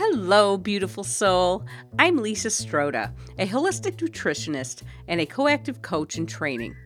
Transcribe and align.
Hello, 0.00 0.56
beautiful 0.56 1.02
soul. 1.02 1.66
I'm 1.98 2.18
Lisa 2.18 2.46
Stroda, 2.50 3.12
a 3.36 3.48
holistic 3.48 3.96
nutritionist 3.96 4.84
and 5.08 5.20
a 5.20 5.26
coactive 5.26 5.82
coach 5.82 6.18
in 6.18 6.24
training. 6.24 6.76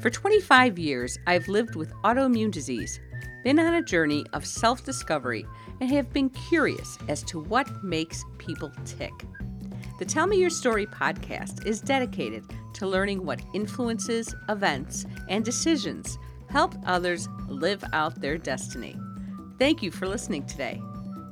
For 0.00 0.10
25 0.10 0.78
years, 0.78 1.18
I've 1.26 1.48
lived 1.48 1.74
with 1.74 1.92
autoimmune 2.04 2.52
disease, 2.52 3.00
been 3.42 3.58
on 3.58 3.74
a 3.74 3.82
journey 3.82 4.24
of 4.32 4.46
self 4.46 4.84
discovery, 4.84 5.44
and 5.80 5.90
have 5.90 6.12
been 6.12 6.30
curious 6.30 6.98
as 7.08 7.24
to 7.24 7.40
what 7.40 7.82
makes 7.82 8.24
people 8.38 8.70
tick. 8.84 9.10
The 9.98 10.04
Tell 10.04 10.28
Me 10.28 10.38
Your 10.38 10.48
Story 10.48 10.86
podcast 10.86 11.66
is 11.66 11.80
dedicated 11.80 12.44
to 12.74 12.86
learning 12.86 13.26
what 13.26 13.42
influences, 13.54 14.36
events, 14.48 15.04
and 15.28 15.44
decisions 15.44 16.16
help 16.48 16.76
others 16.86 17.28
live 17.48 17.82
out 17.92 18.20
their 18.20 18.38
destiny. 18.38 18.96
Thank 19.58 19.82
you 19.82 19.90
for 19.90 20.06
listening 20.06 20.46
today. 20.46 20.80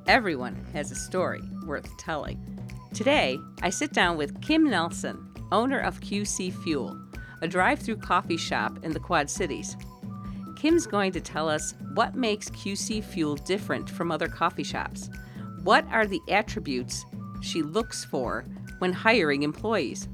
Everyone 0.07 0.57
has 0.73 0.91
a 0.91 0.97
story 0.97 1.43
worth 1.65 1.97
telling. 1.99 2.39
Today, 2.95 3.39
I 3.63 3.71
sit 3.71 3.93
down 3.93 4.17
with 4.17 4.41
Kim 4.41 4.69
Nelson, 4.69 5.29
owner 5.53 5.79
of 5.79 6.01
QC 6.01 6.53
Fuel, 6.63 7.01
a 7.43 7.49
drive 7.49 7.79
through 7.79 7.97
coffee 7.97 8.37
shop 8.37 8.79
in 8.83 8.93
the 8.93 9.01
Quad 9.01 9.31
Cities. 9.31 9.77
Kim's 10.57 10.87
going 10.87 11.13
to 11.13 11.21
tell 11.21 11.49
us 11.49 11.75
what 11.95 12.15
makes 12.15 12.51
QC 12.51 13.05
Fuel 13.05 13.37
different 13.37 13.89
from 13.89 14.11
other 14.11 14.27
coffee 14.27 14.65
shops. 14.65 15.11
What 15.63 15.87
are 15.91 16.07
the 16.07 16.21
attributes 16.29 17.05
she 17.41 17.63
looks 17.63 18.05
for 18.05 18.45
when 18.79 18.93
hiring 18.93 19.43
employees? 19.43 20.09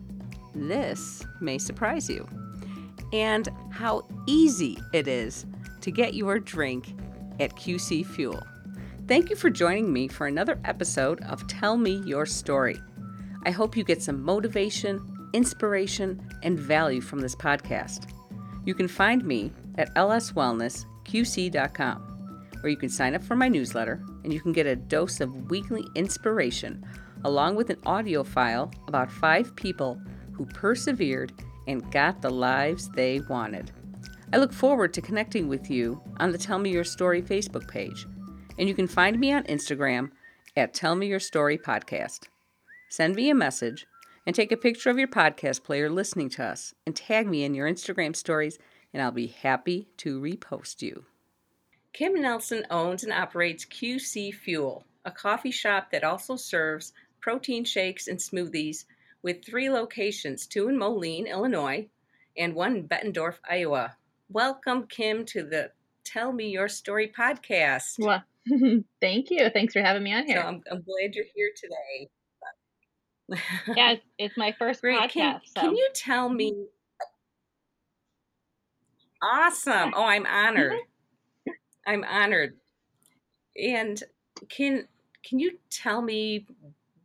This 0.55 1.25
may 1.41 1.59
surprise 1.59 2.11
you. 2.11 2.27
And 3.13 3.49
how 3.71 4.07
easy 4.27 4.79
it 4.93 5.09
is 5.09 5.47
to 5.81 5.91
get 5.91 6.15
your 6.15 6.39
drink 6.39 6.93
at 7.41 7.57
QC 7.57 8.05
Fuel. 8.05 8.43
Thank 9.09 9.31
you 9.31 9.37
for 9.37 9.51
joining 9.51 9.93
me 9.93 10.09
for 10.09 10.27
another 10.27 10.59
episode 10.65 11.23
of 11.27 11.47
Tell 11.47 11.77
Me 11.77 12.03
Your 12.05 12.27
Story. 12.27 12.83
I 13.45 13.53
hope 13.53 13.77
you 13.77 13.85
get 13.85 14.03
some 14.03 14.21
motivation, 14.21 15.29
inspiration, 15.33 16.21
and 16.43 16.59
value 16.59 17.01
from 17.01 17.21
this 17.21 17.37
podcast. 17.37 18.11
You 18.65 18.75
can 18.75 18.89
find 18.89 19.25
me 19.25 19.53
at 19.79 19.95
lswellnessqc.com, 19.95 22.41
where 22.61 22.69
you 22.69 22.77
can 22.77 22.89
sign 22.89 23.15
up 23.15 23.23
for 23.23 23.37
my 23.37 23.47
newsletter 23.47 24.05
and 24.25 24.33
you 24.33 24.41
can 24.41 24.51
get 24.51 24.67
a 24.67 24.75
dose 24.75 25.21
of 25.21 25.53
weekly 25.53 25.85
inspiration 25.95 26.85
along 27.25 27.55
with 27.55 27.71
an 27.71 27.79
audio 27.87 28.25
file 28.25 28.73
about 28.89 29.09
five 29.09 29.55
people 29.55 30.01
who 30.33 30.47
persevered 30.47 31.33
and 31.69 31.93
got 31.93 32.23
the 32.23 32.31
lives 32.31 32.89
they 32.89 33.21
wanted. 33.29 33.71
I 34.33 34.39
look 34.39 34.53
forward 34.53 34.93
to 34.95 35.01
connecting 35.01 35.47
with 35.47 35.71
you 35.71 36.03
on 36.19 36.33
the 36.33 36.39
Tell 36.39 36.59
Me 36.59 36.73
Your 36.73 36.83
Story 36.83 37.23
Facebook 37.23 37.69
page 37.69 38.05
and 38.59 38.69
you 38.69 38.75
can 38.75 38.87
find 38.87 39.19
me 39.19 39.33
on 39.33 39.45
Instagram 39.45 40.11
at 40.57 40.73
Tell 40.73 40.95
Me 40.95 41.07
Your 41.07 41.21
Story 41.21 41.59
Podcast. 41.59 42.29
Send 42.89 43.15
me 43.15 43.31
a 43.31 43.35
message 43.35 43.87
and 44.27 44.35
take 44.35 44.51
a 44.51 44.57
picture 44.57 44.91
of 44.91 44.99
your 44.99 45.09
podcast 45.09 45.63
player 45.63 45.91
listening 45.91 46.29
to 46.31 46.45
us 46.45 46.75
and 46.87 46.97
tag 46.97 47.27
me 47.27 47.45
in 47.45 47.55
your 47.55 47.69
Instagram 47.69 48.17
stories, 48.17 48.59
and 48.93 49.03
I'll 49.03 49.13
be 49.13 49.27
happy 49.27 49.89
to 49.99 50.21
repost 50.21 50.83
you. 50.83 51.05
Kim 51.93 52.21
Nelson 52.21 52.67
owns 52.71 53.05
and 53.05 53.13
operates 53.13 53.65
QC 53.65 54.35
Fuel, 54.35 54.85
a 55.05 55.11
coffee 55.11 55.51
shop 55.51 55.91
that 55.91 56.05
also 56.05 56.37
serves 56.37 56.93
protein 57.21 57.65
shakes 57.65 58.09
and 58.09 58.19
smoothies 58.19 58.85
with 59.23 59.45
three 59.45 59.71
locations 59.71 60.47
two 60.47 60.69
in 60.69 60.79
Moline, 60.79 61.27
Illinois, 61.27 61.89
and 62.37 62.55
one 62.55 62.77
in 62.77 62.89
Bettendorf, 62.89 63.37
Iowa. 63.49 63.97
Welcome, 64.31 64.87
Kim, 64.87 65.25
to 65.27 65.43
the 65.43 65.71
Tell 66.05 66.33
Me 66.33 66.49
Your 66.49 66.69
Story 66.69 67.13
podcast. 67.17 67.99
Well, 67.99 68.23
Thank 69.01 69.31
you. 69.31 69.51
Thanks 69.51 69.73
for 69.73 69.81
having 69.81 70.03
me 70.03 70.15
on 70.15 70.27
here. 70.27 70.41
So 70.41 70.47
I'm, 70.47 70.63
I'm 70.71 70.83
glad 70.83 71.15
you're 71.15 71.25
here 71.35 71.51
today. 71.57 72.11
yeah, 73.77 73.93
it's, 73.93 74.05
it's, 74.19 74.37
my 74.37 74.55
first 74.59 74.81
Great. 74.81 74.99
podcast. 74.99 75.11
Can, 75.11 75.41
so. 75.55 75.61
can 75.63 75.77
you 75.77 75.89
tell 75.95 76.29
me? 76.29 76.55
Awesome. 79.23 79.93
Oh, 79.97 80.05
I'm 80.05 80.27
honored. 80.27 80.73
Mm-hmm. 80.75 81.51
I'm 81.87 82.05
honored. 82.05 82.55
And 83.61 84.01
can 84.49 84.87
can 85.25 85.39
you 85.41 85.59
tell 85.71 86.03
me 86.03 86.47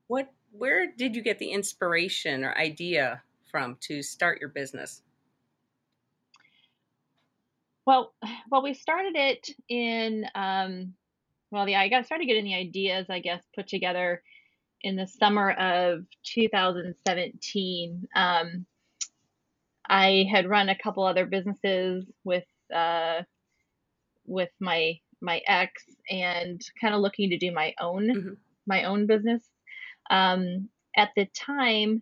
what 0.08 0.32
where 0.52 0.86
did 0.92 1.16
you 1.16 1.24
get 1.24 1.40
the 1.40 1.50
inspiration 1.50 2.44
or 2.44 2.56
idea 2.58 3.24
from 3.50 3.78
to 3.82 4.04
start 4.04 4.40
your 4.40 4.50
business? 4.50 5.02
Well, 7.86 8.14
well, 8.52 8.62
we 8.62 8.74
started 8.74 9.16
it 9.16 9.50
in 9.70 10.26
um, 10.36 10.94
well, 11.52 11.68
yeah, 11.68 11.82
I 11.82 11.90
got 11.90 12.06
started 12.06 12.26
getting 12.26 12.46
the 12.46 12.56
ideas, 12.56 13.08
I 13.10 13.20
guess, 13.20 13.44
put 13.54 13.68
together 13.68 14.24
in 14.82 14.96
the 14.96 15.08
summer 15.08 15.52
of 15.52 16.06
2017. 16.24 18.08
Um, 18.16 18.66
I 19.88 20.26
had 20.32 20.50
run 20.50 20.70
a 20.70 20.78
couple 20.78 21.04
other 21.04 21.26
businesses 21.26 22.06
with 22.24 22.46
uh, 22.74 23.24
with 24.26 24.50
my 24.60 25.00
my 25.22 25.42
ex, 25.46 25.84
and 26.10 26.62
kind 26.80 26.96
of 26.96 27.02
looking 27.02 27.30
to 27.32 27.38
do 27.38 27.52
my 27.52 27.74
own 27.80 28.08
mm-hmm. 28.08 28.34
my 28.66 28.86
own 28.86 29.06
business. 29.06 29.44
Um, 30.10 30.70
at 30.96 31.10
the 31.16 31.26
time, 31.26 32.02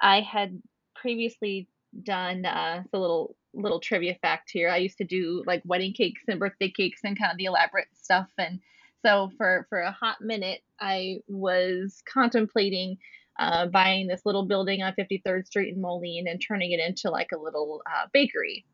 I 0.00 0.20
had 0.20 0.60
previously 0.94 1.68
done 2.02 2.44
uh, 2.44 2.82
a 2.92 2.98
little 2.98 3.36
little 3.54 3.80
trivia 3.80 4.14
fact 4.20 4.50
here. 4.50 4.68
I 4.68 4.76
used 4.76 4.98
to 4.98 5.04
do 5.04 5.42
like 5.46 5.62
wedding 5.64 5.92
cakes 5.92 6.22
and 6.28 6.38
birthday 6.38 6.70
cakes 6.70 7.00
and 7.04 7.18
kind 7.18 7.32
of 7.32 7.38
the 7.38 7.46
elaborate 7.46 7.88
stuff. 7.94 8.28
And 8.38 8.60
so 9.04 9.30
for 9.36 9.66
for 9.68 9.80
a 9.80 9.92
hot 9.92 10.20
minute, 10.20 10.60
I 10.80 11.20
was 11.28 12.02
contemplating 12.12 12.98
uh, 13.38 13.66
buying 13.66 14.06
this 14.06 14.26
little 14.26 14.44
building 14.44 14.82
on 14.82 14.94
53rd 14.94 15.46
Street 15.46 15.74
in 15.74 15.80
Moline 15.80 16.26
and 16.26 16.42
turning 16.42 16.72
it 16.72 16.80
into 16.80 17.10
like 17.10 17.30
a 17.32 17.38
little 17.38 17.82
uh, 17.86 18.06
bakery. 18.12 18.64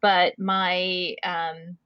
But 0.00 0.38
my, 0.38 1.16
um, 1.24 1.76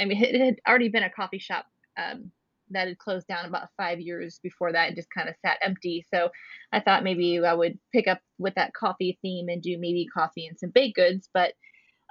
I 0.00 0.04
mean, 0.04 0.22
it 0.22 0.40
had 0.40 0.60
already 0.68 0.88
been 0.88 1.02
a 1.02 1.10
coffee 1.10 1.38
shop 1.38 1.66
um, 1.96 2.30
that 2.70 2.88
had 2.88 2.98
closed 2.98 3.26
down 3.26 3.44
about 3.44 3.68
five 3.76 4.00
years 4.00 4.40
before 4.42 4.72
that 4.72 4.88
and 4.88 4.96
just 4.96 5.10
kind 5.10 5.28
of 5.28 5.34
sat 5.44 5.58
empty. 5.62 6.04
So 6.12 6.30
I 6.72 6.80
thought 6.80 7.04
maybe 7.04 7.38
I 7.44 7.54
would 7.54 7.78
pick 7.92 8.08
up 8.08 8.20
with 8.38 8.54
that 8.54 8.74
coffee 8.74 9.18
theme 9.22 9.48
and 9.48 9.62
do 9.62 9.78
maybe 9.78 10.06
coffee 10.06 10.46
and 10.46 10.58
some 10.58 10.70
baked 10.70 10.96
goods. 10.96 11.28
But 11.32 11.52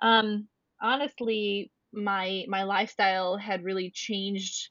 um, 0.02 0.48
honestly, 0.82 1.72
my 1.92 2.46
my 2.48 2.64
lifestyle 2.64 3.38
had 3.38 3.64
really 3.64 3.92
changed 3.94 4.70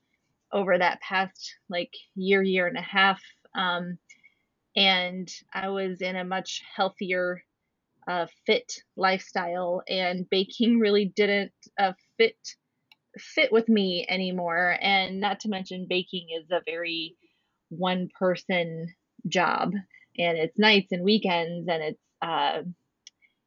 over 0.53 0.77
that 0.77 1.01
past 1.01 1.55
like 1.69 1.93
year 2.15 2.43
year 2.43 2.67
and 2.67 2.77
a 2.77 2.83
half, 2.83 3.21
um, 3.55 3.99
and 4.77 5.33
I 5.53 5.69
was 5.69 6.01
in 6.01 6.17
a 6.17 6.25
much 6.25 6.63
healthier, 6.77 7.43
uh, 8.09 8.27
fit 8.47 8.73
lifestyle, 8.97 9.83
and 9.89 10.29
baking 10.29 10.79
really 10.79 11.07
didn't 11.07 11.53
uh, 11.79 11.93
fit 12.19 12.37
fit 13.19 13.53
with 13.53 13.69
me 13.69 14.07
anymore. 14.09 14.77
And 14.81 15.21
not 15.21 15.41
to 15.41 15.49
mention, 15.49 15.87
baking 15.89 16.29
is 16.39 16.51
a 16.51 16.63
very 16.65 17.17
one 17.69 18.09
person 18.19 18.95
job 19.29 19.73
and 20.19 20.39
it's 20.39 20.59
nights 20.59 20.93
and 20.93 21.05
weekends 21.05 21.69
and 21.69 21.83
it's, 21.83 22.01
uh, 22.21 22.63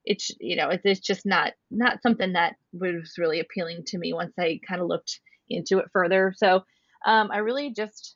it's 0.05 0.31
you 0.39 0.55
know 0.55 0.69
it's, 0.69 0.85
it's 0.85 0.99
just 0.99 1.25
not 1.25 1.53
not 1.71 2.01
something 2.01 2.33
that 2.33 2.55
was 2.73 3.15
really 3.17 3.39
appealing 3.39 3.83
to 3.87 3.97
me 3.97 4.13
once 4.13 4.33
I 4.39 4.59
kind 4.67 4.81
of 4.81 4.87
looked 4.87 5.19
into 5.49 5.79
it 5.79 5.89
further. 5.91 6.33
So 6.37 6.63
um, 7.05 7.29
I 7.31 7.37
really 7.37 7.73
just 7.73 8.15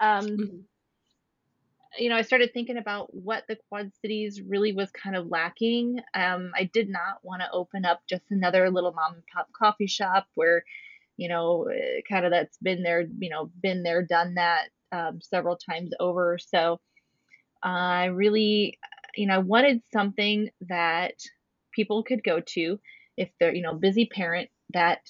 um, 0.00 0.26
mm-hmm. 0.26 0.56
you 1.98 2.08
know 2.10 2.16
I 2.16 2.22
started 2.22 2.52
thinking 2.52 2.76
about 2.76 3.14
what 3.14 3.44
the 3.48 3.56
Quad 3.68 3.90
Cities 4.00 4.40
really 4.46 4.72
was 4.72 4.90
kind 4.90 5.16
of 5.16 5.28
lacking. 5.28 6.00
Um, 6.14 6.52
I 6.54 6.64
did 6.72 6.88
not 6.88 7.18
want 7.22 7.42
to 7.42 7.50
open 7.52 7.84
up 7.84 8.02
just 8.08 8.24
another 8.30 8.70
little 8.70 8.92
mom 8.92 9.14
and 9.14 9.22
pop 9.34 9.48
coffee 9.52 9.86
shop 9.86 10.26
where 10.34 10.64
you 11.20 11.28
know, 11.28 11.64
eh, 11.64 12.00
kind 12.08 12.24
of 12.24 12.32
that's 12.32 12.56
been 12.62 12.82
there, 12.82 13.06
you 13.18 13.28
know, 13.28 13.50
been 13.62 13.82
there, 13.82 14.02
done 14.02 14.36
that 14.36 14.70
um, 14.90 15.20
several 15.20 15.58
times 15.58 15.90
over. 16.00 16.38
So 16.38 16.80
I 17.62 18.06
really, 18.06 18.78
you 19.14 19.26
know, 19.26 19.34
I 19.34 19.38
wanted 19.38 19.82
something 19.92 20.48
that 20.70 21.12
people 21.74 22.02
could 22.04 22.24
go 22.24 22.40
to 22.40 22.80
if 23.18 23.28
they're, 23.38 23.54
you 23.54 23.60
know, 23.60 23.74
busy 23.74 24.06
parent 24.06 24.48
that 24.72 25.00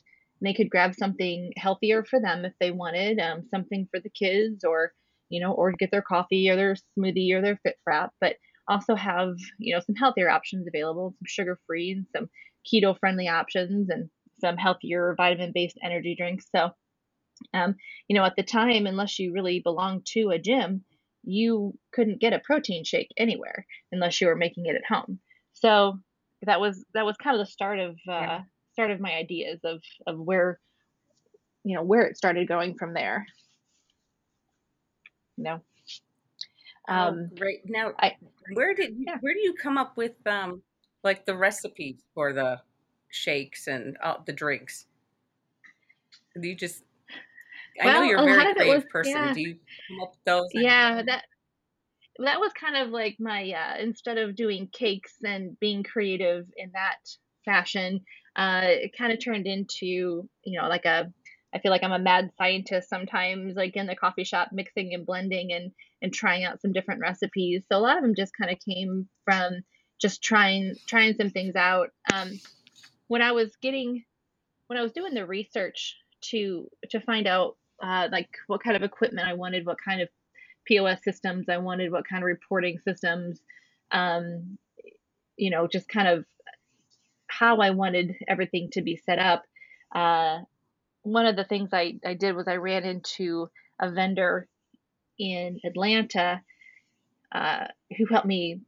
they 0.43 0.52
could 0.52 0.69
grab 0.69 0.96
something 0.96 1.52
healthier 1.56 2.05
for 2.05 2.20
them 2.20 2.44
if 2.44 2.55
they 2.58 2.73
wanted, 2.73 3.20
um, 3.20 3.44
something 3.49 3.87
for 3.93 4.00
the 4.00 4.11
kids 4.11 4.64
or, 4.64 4.93
you 5.29 5.40
know, 5.40 5.52
or 5.52 5.70
get 5.70 5.93
their 5.93 6.02
coffee 6.02 6.50
or 6.50 6.56
their 6.56 6.75
smoothie 6.99 7.32
or 7.32 7.40
their 7.40 7.61
fit 7.62 7.76
frap, 7.88 8.08
but 8.20 8.35
also 8.67 8.96
have, 8.96 9.37
you 9.58 9.73
know, 9.73 9.81
some 9.87 9.94
healthier 9.94 10.29
options 10.29 10.67
available, 10.67 11.14
some 11.20 11.26
sugar 11.29 11.56
free 11.69 11.93
and 11.93 12.06
some 12.17 12.29
keto 12.67 12.99
friendly 12.99 13.29
options 13.29 13.90
and 13.90 14.11
some 14.40 14.56
healthier 14.56 15.14
vitamin 15.16 15.52
based 15.54 15.78
energy 15.82 16.14
drinks. 16.16 16.46
So, 16.54 16.70
um, 17.54 17.76
you 18.08 18.16
know, 18.16 18.25
at 18.25 18.37
the 18.37 18.42
time, 18.42 18.87
unless 18.87 19.19
you 19.19 19.32
really 19.32 19.60
belonged 19.60 20.06
to 20.14 20.31
a 20.31 20.38
gym, 20.38 20.84
you 21.22 21.75
couldn't 21.92 22.20
get 22.20 22.32
a 22.32 22.38
protein 22.38 22.84
shake 22.84 23.10
anywhere 23.16 23.66
unless 23.92 24.20
you 24.20 24.26
were 24.26 24.37
making 24.37 24.66
it 24.66 24.76
at 24.76 24.84
home. 24.88 25.19
So 25.52 25.98
that 26.42 26.60
was 26.60 26.84
that 26.94 27.04
was 27.04 27.16
kind 27.16 27.38
of 27.38 27.46
the 27.46 27.52
start 27.52 27.78
of 27.78 27.90
uh, 28.08 28.12
yeah. 28.12 28.40
start 28.72 28.90
of 28.90 29.00
my 29.00 29.12
ideas 29.12 29.60
of 29.64 29.82
of 30.06 30.19
where 30.19 30.58
you 31.64 31.76
know 31.76 31.82
where 31.82 32.02
it 32.02 32.16
started 32.16 32.48
going 32.48 32.76
from 32.78 32.94
there. 32.94 33.26
you 35.37 35.44
know. 35.44 35.60
Oh, 36.88 36.94
Um, 36.94 37.31
great. 37.37 37.60
Now, 37.66 37.92
I 37.98 38.16
where 38.54 38.75
did 38.75 38.96
you, 38.96 39.04
yeah. 39.06 39.19
where 39.20 39.34
do 39.34 39.40
you 39.40 39.54
come 39.54 39.78
up 39.78 39.96
with 39.96 40.14
um 40.26 40.62
like 41.04 41.25
the 41.26 41.37
recipes 41.37 42.02
for 42.14 42.32
the 42.32 42.60
shakes 43.11 43.67
and 43.67 43.97
uh, 44.03 44.17
the 44.25 44.33
drinks? 44.33 44.87
Do 46.41 46.49
you 46.49 46.55
just 46.55 46.85
I 47.81 47.93
know 47.93 48.03
you're 48.03 48.19
a 48.19 48.23
a 48.23 48.27
very 48.27 48.69
it 48.71 48.75
was 48.75 48.85
person. 48.91 49.12
yeah, 49.12 49.33
Do 49.33 49.41
you 49.41 49.57
come 49.89 50.03
up 50.03 50.11
with 50.11 50.25
those 50.25 50.49
yeah. 50.53 51.03
That 51.03 51.25
that 52.19 52.41
was 52.41 52.53
kind 52.53 52.77
of 52.77 52.91
like 52.91 53.17
my 53.19 53.53
uh, 53.53 53.83
instead 53.83 54.19
of 54.19 54.37
doing 54.37 54.69
cakes 54.73 55.15
and 55.25 55.59
being 55.59 55.83
creative 55.83 56.47
in 56.57 56.71
that 56.73 56.99
fashion, 57.45 58.01
uh, 58.37 58.62
it 58.65 58.97
kind 58.97 59.12
of 59.12 59.23
turned 59.23 59.47
into 59.47 60.29
you 60.45 60.61
know 60.61 60.69
like 60.69 60.85
a 60.85 61.12
I 61.53 61.59
feel 61.59 61.73
like 61.73 61.83
I'm 61.83 61.93
a 61.93 61.99
mad 61.99 62.31
scientist 62.39 62.89
sometimes, 62.89 63.57
like 63.57 63.77
in 63.77 63.87
the 63.87 63.97
coffee 63.97 64.25
shop, 64.25 64.51
mixing 64.53 64.95
and 64.95 65.07
blending 65.07 65.53
and 65.53 65.73
and 66.03 66.12
trying 66.12 66.45
out 66.45 66.61
some 66.61 66.73
different 66.73 67.01
recipes. 67.01 67.62
So 67.71 67.79
a 67.79 67.81
lot 67.81 67.97
of 67.97 68.03
them 68.03 68.15
just 68.17 68.33
kind 68.39 68.53
of 68.53 68.59
came 68.61 69.09
from 69.25 69.61
just 70.01 70.23
trying 70.23 70.75
trying 70.87 71.15
some 71.15 71.31
things 71.31 71.57
out. 71.57 71.89
Um, 72.12 72.39
when 73.11 73.23
I 73.23 73.33
was 73.33 73.57
getting 73.61 74.05
when 74.69 74.79
I 74.79 74.83
was 74.83 74.93
doing 74.93 75.15
the 75.15 75.27
research 75.27 75.97
to 76.31 76.69
to 76.91 77.01
find 77.01 77.27
out 77.27 77.57
uh, 77.83 78.07
like 78.12 78.29
what 78.47 78.62
kind 78.62 78.77
of 78.77 78.85
equipment 78.85 79.27
I 79.27 79.35
wanted, 79.35 79.67
what 79.67 79.79
kind 79.85 80.01
of 80.01 80.09
POS 80.65 81.03
systems 81.03 81.49
I 81.49 81.59
wanted, 81.59 81.91
what 81.91 82.09
kind 82.09 82.23
of 82.23 82.27
reporting 82.27 82.79
systems, 82.79 83.41
um, 83.91 84.59
you 85.37 85.51
know, 85.51 85.67
just 85.67 85.89
kind 85.89 86.07
of 86.07 86.25
how 87.27 87.57
I 87.57 87.71
wanted 87.71 88.15
everything 88.29 88.71
to 88.75 88.83
be 88.83 88.95
set 88.95 89.19
up. 89.19 89.43
Uh, 89.93 90.43
one 91.03 91.27
of 91.27 91.35
the 91.35 91.45
things 91.45 91.71
I, 91.73 91.95
I 92.07 92.15
did 92.15 92.37
was 92.37 92.47
I 92.47 92.57
ran 92.57 92.85
into 92.85 93.51
a 93.81 93.91
vendor 93.91 94.47
in 95.19 95.59
Atlanta 95.65 96.43
uh, 97.33 97.67
who 97.99 98.07
helped 98.07 98.27
me. 98.27 98.61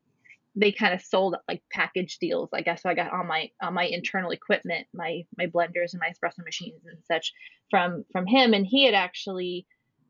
They 0.55 0.73
kind 0.73 0.95
of 0.95 1.01
sold 1.03 1.37
like 1.49 1.63
package 1.73 2.19
deals, 2.19 2.51
I 2.53 2.61
guess. 2.61 2.83
So 2.83 2.91
I 2.91 2.95
got 2.95 3.13
all 3.13 3.25
my 3.25 3.51
all 3.63 3.71
my 3.71 3.85
internal 3.85 4.31
equipment, 4.31 4.87
my 4.93 5.23
my 5.39 5.47
blenders 5.47 5.93
and 5.93 6.01
my 6.01 6.11
espresso 6.11 6.45
machines 6.45 6.83
and 6.87 6.99
such 7.11 7.33
from 7.71 8.05
from 8.13 8.27
him. 8.27 8.53
And 8.53 8.67
he 8.67 8.85
had 8.85 8.95
actually 8.95 9.67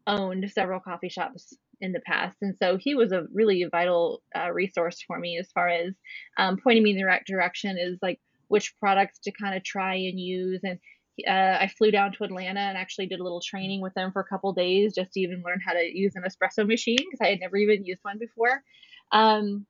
owned 0.06 0.50
several 0.50 0.80
coffee 0.80 1.08
shops 1.08 1.54
in 1.80 1.92
the 1.92 2.00
past, 2.00 2.36
and 2.42 2.56
so 2.56 2.76
he 2.76 2.94
was 2.94 3.12
a 3.12 3.26
really 3.32 3.64
vital 3.70 4.22
uh, 4.36 4.50
resource 4.52 5.02
for 5.06 5.18
me 5.18 5.38
as 5.38 5.50
far 5.52 5.68
as 5.68 5.94
um, 6.38 6.56
pointing 6.62 6.82
me 6.82 6.90
in 6.90 6.96
the 6.96 7.04
right 7.04 7.24
direction, 7.26 7.76
is 7.78 7.98
like 8.02 8.20
which 8.48 8.76
products 8.78 9.18
to 9.20 9.32
kind 9.32 9.56
of 9.56 9.64
try 9.64 9.94
and 9.94 10.20
use. 10.20 10.60
And 10.62 10.78
uh, 11.26 11.58
I 11.60 11.70
flew 11.78 11.90
down 11.90 12.12
to 12.12 12.24
Atlanta 12.24 12.60
and 12.60 12.76
actually 12.76 13.06
did 13.06 13.20
a 13.20 13.22
little 13.22 13.40
training 13.40 13.80
with 13.80 13.94
them 13.94 14.12
for 14.12 14.20
a 14.20 14.26
couple 14.26 14.52
days 14.52 14.94
just 14.94 15.12
to 15.12 15.20
even 15.20 15.42
learn 15.44 15.60
how 15.64 15.72
to 15.72 15.82
use 15.82 16.14
an 16.16 16.22
espresso 16.22 16.66
machine 16.66 16.98
because 16.98 17.20
I 17.20 17.28
had 17.28 17.40
never 17.40 17.56
even 17.56 17.84
used 17.84 18.00
one 18.02 18.18
before. 18.18 18.62
Um, 19.10 19.66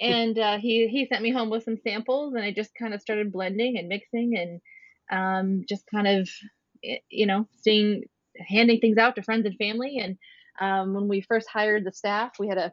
and 0.00 0.38
uh, 0.38 0.58
he 0.58 0.88
he 0.88 1.06
sent 1.06 1.22
me 1.22 1.32
home 1.32 1.50
with 1.50 1.64
some 1.64 1.76
samples, 1.76 2.34
and 2.34 2.44
I 2.44 2.52
just 2.52 2.74
kind 2.74 2.94
of 2.94 3.00
started 3.00 3.32
blending 3.32 3.78
and 3.78 3.88
mixing 3.88 4.36
and 4.36 4.60
um, 5.10 5.64
just 5.68 5.84
kind 5.92 6.06
of 6.06 6.28
you 7.10 7.26
know 7.26 7.46
seeing 7.60 8.04
handing 8.38 8.80
things 8.80 8.98
out 8.98 9.16
to 9.16 9.22
friends 9.22 9.46
and 9.46 9.56
family. 9.56 9.98
And 9.98 10.18
um, 10.60 10.94
when 10.94 11.08
we 11.08 11.20
first 11.20 11.48
hired 11.48 11.84
the 11.84 11.92
staff, 11.92 12.32
we 12.38 12.48
had 12.48 12.58
a, 12.58 12.72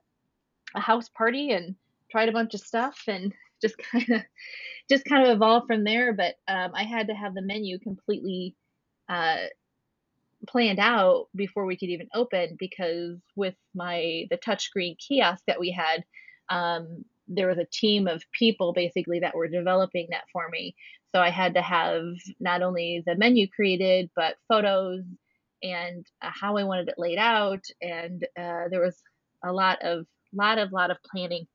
a 0.75 0.80
house 0.80 1.10
party 1.10 1.51
and 1.51 1.75
tried 2.12 2.30
a 2.30 2.34
bunch 2.34 2.54
of 2.54 2.62
stuff 2.62 3.04
and 3.07 3.34
just 3.62 3.75
kind 3.78 4.10
of 4.10 4.22
just 4.90 5.06
kind 5.06 5.25
of 5.25 5.36
evolved 5.36 5.68
from 5.68 5.84
there. 5.84 6.13
But 6.13 6.36
um, 6.48 6.72
I 6.75 6.84
had 6.84 7.07
to 7.07 7.13
have 7.13 7.34
the 7.34 7.42
menu 7.42 7.80
completely 7.80 8.56
uh, 9.07 9.45
planned 10.48 10.80
out 10.80 11.28
before 11.36 11.66
we 11.66 11.75
could 11.75 11.90
even 11.90 12.07
open 12.13 12.56
because 12.57 13.18
with 13.36 13.56
my 13.75 14.25
the 14.30 14.38
touchscreen 14.38 14.95
kiosk 14.98 15.44
that 15.48 15.60
we 15.60 15.72
had 15.72 16.04
um, 16.50 17.06
there 17.28 17.48
was 17.48 17.57
a 17.57 17.68
team 17.72 18.07
of 18.07 18.24
people 18.38 18.74
basically 18.74 19.19
that 19.19 19.36
were 19.36 19.48
developing 19.48 20.07
that 20.10 20.24
for 20.34 20.50
me. 20.50 20.75
So 21.13 21.22
i 21.22 21.30
had 21.30 21.56
to 21.56 21.62
have 21.62 22.04
not 22.40 22.62
only 22.62 23.04
the 23.06 23.16
menu 23.16 23.48
created 23.48 24.10
but 24.16 24.36
photos 24.48 25.04
and 25.63 26.06
uh, 26.22 26.31
how 26.34 26.57
i 26.57 26.63
wanted 26.63 26.88
it 26.90 26.96
laid 26.98 27.18
out. 27.18 27.63
And 27.81 28.24
uh, 28.38 28.66
there 28.69 28.81
was 28.81 28.96
a 29.44 29.51
lot 29.51 29.80
of 29.84 30.06
lot 30.34 30.57
of 30.57 30.72
lot 30.72 30.92
of 30.92 30.98
planning 31.10 31.46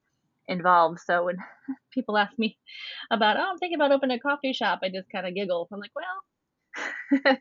involved. 0.49 1.01
So 1.01 1.25
when 1.25 1.37
people 1.93 2.17
ask 2.17 2.39
me 2.39 2.57
about 3.11 3.37
oh 3.37 3.51
i'm 3.51 3.59
thinking 3.59 3.77
about 3.77 3.93
opening 3.93 4.19
a 4.19 4.21
coffee 4.21 4.53
shop 4.53 4.81
i 4.83 4.89
just 4.89 5.11
kind 5.11 5.27
of 5.27 5.35
giggle. 5.35 5.69
I'm 5.73 5.81
like 5.81 5.93
well 5.95 6.05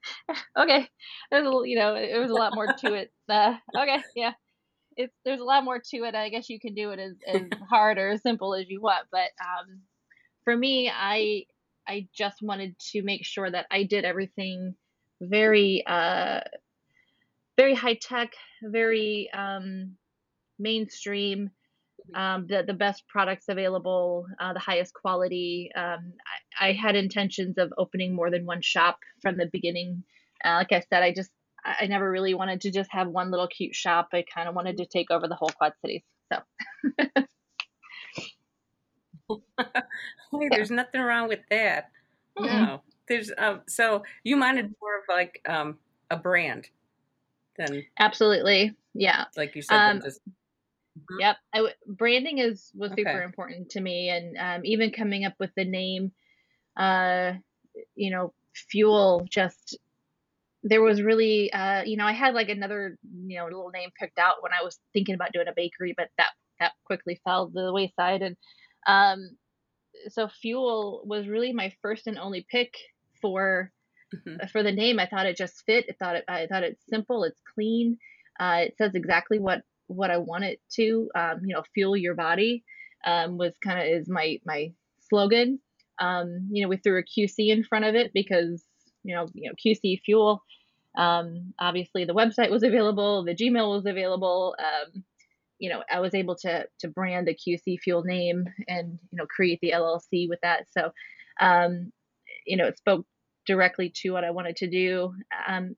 okay. 0.60 0.88
There's 1.32 1.48
a 1.48 1.52
you 1.66 1.78
know 1.78 1.96
there 1.96 2.22
was 2.22 2.30
a 2.30 2.36
lot 2.36 2.54
more 2.54 2.68
to 2.68 2.94
it. 2.94 3.12
Uh, 3.28 3.56
okay 3.76 4.04
yeah 4.16 4.34
it's 4.98 5.16
there's 5.26 5.40
a 5.40 5.44
lot 5.46 5.64
more 5.64 5.80
to 5.80 6.04
it 6.04 6.16
i 6.16 6.30
guess 6.30 6.50
you 6.50 6.60
can 6.60 6.74
do 6.74 6.92
it 6.92 7.00
as, 7.00 7.14
as 7.28 7.42
hard 7.70 7.98
or 7.98 8.10
as 8.10 8.22
simple 8.22 8.54
as 8.54 8.70
you 8.70 8.82
want 8.82 9.06
but 9.12 9.30
um, 9.42 9.80
for 10.44 10.56
me 10.56 10.90
i 10.94 11.44
i 11.88 12.08
just 12.14 12.42
wanted 12.42 12.78
to 12.80 13.02
make 13.04 13.26
sure 13.26 13.50
that 13.50 13.66
i 13.72 13.84
did 13.84 14.06
everything 14.06 14.76
very 15.22 15.84
uh 15.88 16.40
very 17.58 17.76
high 17.76 17.98
tech 18.02 18.34
very 18.64 19.30
um 19.34 19.96
mainstream 20.60 21.50
um, 22.16 22.48
the 22.48 22.64
the 22.66 22.74
best 22.74 23.08
products 23.08 23.46
available, 23.50 24.26
uh, 24.40 24.54
the 24.54 24.60
highest 24.60 24.94
quality. 24.94 25.70
Um, 25.76 26.14
I, 26.60 26.70
I 26.70 26.74
had 26.74 26.96
intentions 26.96 27.58
of 27.58 27.74
opening 27.78 28.14
more 28.14 28.30
than 28.30 28.46
one 28.46 28.62
shop 28.62 29.00
from 29.22 29.38
the 29.38 29.50
beginning. 29.52 30.04
Uh, 30.44 30.56
like 30.56 30.72
I 30.72 30.82
said, 30.82 31.04
I 31.04 31.14
just 31.14 31.32
I 31.66 31.88
never 31.88 32.10
really 32.10 32.34
wanted 32.34 32.62
to 32.62 32.72
just 32.72 32.92
have 32.92 33.08
one 33.08 33.32
little 33.32 33.48
cute 33.48 33.76
shop. 33.76 34.10
I 34.14 34.24
kind 34.24 34.50
of 34.50 34.56
wanted 34.56 34.78
to 34.78 34.86
take 34.86 35.12
over 35.12 35.28
the 35.28 35.36
whole 35.36 35.50
Quad 35.50 35.74
Cities. 35.82 36.04
So 36.32 36.40
Hey, 39.30 39.36
yeah, 40.34 40.48
there's 40.52 40.72
nothing 40.72 41.02
wrong 41.02 41.28
with 41.28 41.40
that. 41.50 41.90
Mm-mm. 42.38 42.46
No. 42.46 42.82
There's 43.08 43.32
um 43.38 43.62
so 43.68 44.04
you 44.24 44.38
wanted 44.40 44.74
more 44.82 44.98
of 44.98 45.04
like 45.10 45.42
um 45.48 45.78
a 46.10 46.18
brand 46.18 46.68
than 47.58 47.84
absolutely, 48.00 48.76
yeah. 48.94 49.26
like 49.38 49.56
you 49.56 49.62
said 49.62 49.76
Um, 49.76 50.02
just 50.02 50.22
Mhm. 51.00 51.20
yep. 51.20 51.38
I 51.54 51.58
w- 51.58 51.76
branding 51.88 52.38
is 52.38 52.72
was 52.76 52.92
super 52.94 53.24
important 53.24 53.70
to 53.72 53.82
me, 53.82 54.10
and 54.10 54.38
um, 54.38 54.62
even 54.64 54.92
coming 54.92 55.26
up 55.26 55.34
with 55.40 55.50
the 55.56 55.66
name, 55.66 56.12
uh, 56.78 57.34
you 57.96 58.12
know, 58.12 58.34
fuel 58.54 59.26
just 59.30 59.78
there 60.64 60.82
was 60.82 61.02
really 61.02 61.52
uh 61.54 61.84
you 61.84 61.98
know 61.98 62.06
i 62.06 62.14
had 62.14 62.34
like 62.34 62.50
another 62.50 62.98
you 63.28 63.38
know 63.38 63.46
little 63.46 63.72
name 63.74 63.90
picked 64.00 64.20
out 64.20 64.36
when 64.42 64.52
i 64.60 64.64
was 64.64 64.80
thinking 64.94 65.16
about 65.16 65.34
doing 65.34 65.48
a 65.48 65.54
bakery 65.56 65.94
but 65.98 66.10
that 66.18 66.30
that 66.60 66.74
quickly 66.86 67.20
fell 67.24 67.48
to 67.48 67.54
the 67.54 67.74
wayside 67.74 68.22
and 68.22 68.38
um 68.88 69.30
so 70.10 70.28
fuel 70.28 71.04
was 71.06 71.28
really 71.28 71.54
my 71.54 71.74
first 71.82 72.08
and 72.08 72.18
only 72.18 72.46
pick 72.50 72.74
for 73.22 73.72
Mhm. 74.16 74.50
for 74.52 74.62
the 74.62 74.72
name. 74.72 75.00
I 75.00 75.08
thought 75.08 75.26
it 75.26 75.38
just 75.38 75.64
fit. 75.66 75.86
I 75.90 75.94
thought 75.94 76.16
it 76.18 76.26
i 76.28 76.46
thought 76.48 76.64
it's 76.64 76.86
simple 76.88 77.24
it's 77.24 77.40
clean 77.56 77.98
uh 78.40 78.60
it 78.68 78.76
says 78.78 78.92
exactly 78.96 79.40
what 79.40 79.64
what 79.88 80.12
i 80.12 80.18
want 80.18 80.44
it 80.44 80.62
to 80.76 81.10
um 81.16 81.40
you 81.46 81.56
know 81.56 81.64
fuel 81.74 81.98
your 81.98 82.16
body 82.16 82.64
um 83.06 83.38
was 83.38 83.54
kind 83.64 83.80
of 83.80 83.86
is 83.86 84.08
my 84.10 84.40
my 84.46 84.72
slogan. 85.10 85.60
Um 86.00 86.50
you 86.52 86.64
know 86.64 86.70
we 86.70 86.78
threw 86.78 87.00
a 87.00 87.04
qc 87.04 87.36
in 87.38 87.64
front 87.64 87.86
of 87.86 87.96
it 87.96 88.12
because 88.14 88.64
you 89.04 89.16
know 89.16 89.28
you 89.34 89.50
know 89.50 89.56
qc 89.64 90.02
fuel 90.04 90.42
um, 90.96 91.54
obviously, 91.60 92.06
the 92.06 92.14
website 92.14 92.52
was 92.52 92.64
available, 92.64 93.24
the 93.24 93.36
Gmail 93.36 93.76
was 93.76 93.86
available. 93.86 94.56
Um, 94.60 95.04
you 95.60 95.70
know, 95.70 95.84
I 95.92 96.00
was 96.00 96.14
able 96.14 96.36
to 96.38 96.66
to 96.80 96.88
brand 96.88 97.28
the 97.28 97.36
QC 97.36 97.80
Fuel 97.80 98.04
name 98.04 98.46
and 98.68 99.00
you 99.12 99.18
know 99.18 99.26
create 99.26 99.60
the 99.62 99.72
LLC 99.72 100.28
with 100.30 100.40
that. 100.42 100.66
So, 100.72 100.92
um, 101.40 101.92
you 102.46 102.58
know, 102.58 102.68
it 102.68 102.78
spoke 102.78 103.06
directly 103.48 103.92
to 104.02 104.12
what 104.12 104.24
I 104.24 104.32
wanted 104.32 104.58
to 104.58 104.70
do. 104.70 105.14
Um, 105.48 105.76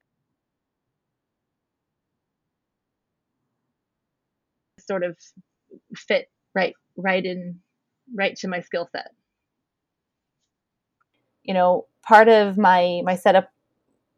sort 4.79 5.03
of 5.03 5.17
fit 5.95 6.29
right 6.53 6.73
right 6.97 7.25
in 7.25 7.59
right 8.15 8.35
to 8.37 8.47
my 8.47 8.61
skill 8.61 8.87
set. 8.91 9.11
You 11.45 11.53
know, 11.53 11.85
part 12.03 12.27
of 12.27 12.57
my 12.57 13.01
my 13.05 13.15
setup 13.15 13.51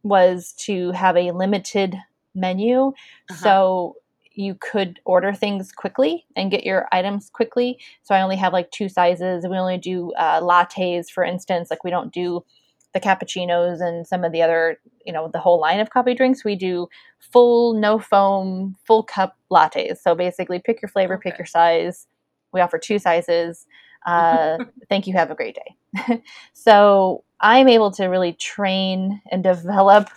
was 0.03 0.53
to 0.65 0.91
have 0.91 1.15
a 1.15 1.31
limited 1.31 1.96
menu. 2.34 2.88
Uh-huh. 3.29 3.36
so 3.36 3.96
you 4.38 4.55
could 4.62 5.00
order 5.03 5.34
things 5.34 5.72
quickly 5.72 6.24
and 6.36 6.51
get 6.51 6.63
your 6.63 6.88
items 6.91 7.27
quickly. 7.31 7.79
So 8.03 8.13
i 8.13 8.22
only 8.22 8.36
have 8.36 8.53
like 8.53 8.69
two 8.69 8.88
sizes. 8.88 9.48
We 9.50 9.57
only 9.57 9.79
do 9.79 10.13
uh, 10.13 10.39
lattes 10.41 11.10
for 11.10 11.24
instance. 11.24 11.72
Like 11.72 11.84
we 11.84 11.89
don't 11.89 12.13
do 12.13 12.46
the 12.93 13.00
cappuccinos 13.00 13.81
and 13.81 14.07
some 14.07 14.24
of 14.24 14.31
the 14.31 14.41
other 14.41 14.79
you 15.05 15.12
know 15.12 15.29
the 15.31 15.39
whole 15.39 15.60
line 15.60 15.79
of 15.79 15.89
coffee 15.89 16.13
drinks. 16.13 16.46
We 16.46 16.55
do 16.55 16.88
full 17.19 17.74
no 17.74 17.98
foam 17.98 18.75
full 18.86 19.03
cup 19.03 19.36
lattes. 19.51 19.98
So 19.98 20.13
basically 20.13 20.60
pick 20.60 20.81
your 20.81 20.89
flavor 20.89 21.17
pick 21.17 21.38
your 21.39 21.48
size. 21.48 22.07
We 22.53 22.62
offer 22.62 22.77
two 22.77 23.00
sizes 23.00 23.65
uh, 24.06 24.58
thank 24.89 25.08
you 25.08 25.13
have 25.13 25.32
a 25.32 25.36
great 25.36 25.56
day 25.56 26.22
so 26.54 27.24
i'm 27.39 27.68
able 27.68 27.92
to 27.92 28.06
really 28.06 28.34
train 28.34 29.22
and 29.32 29.44
develop 29.44 30.10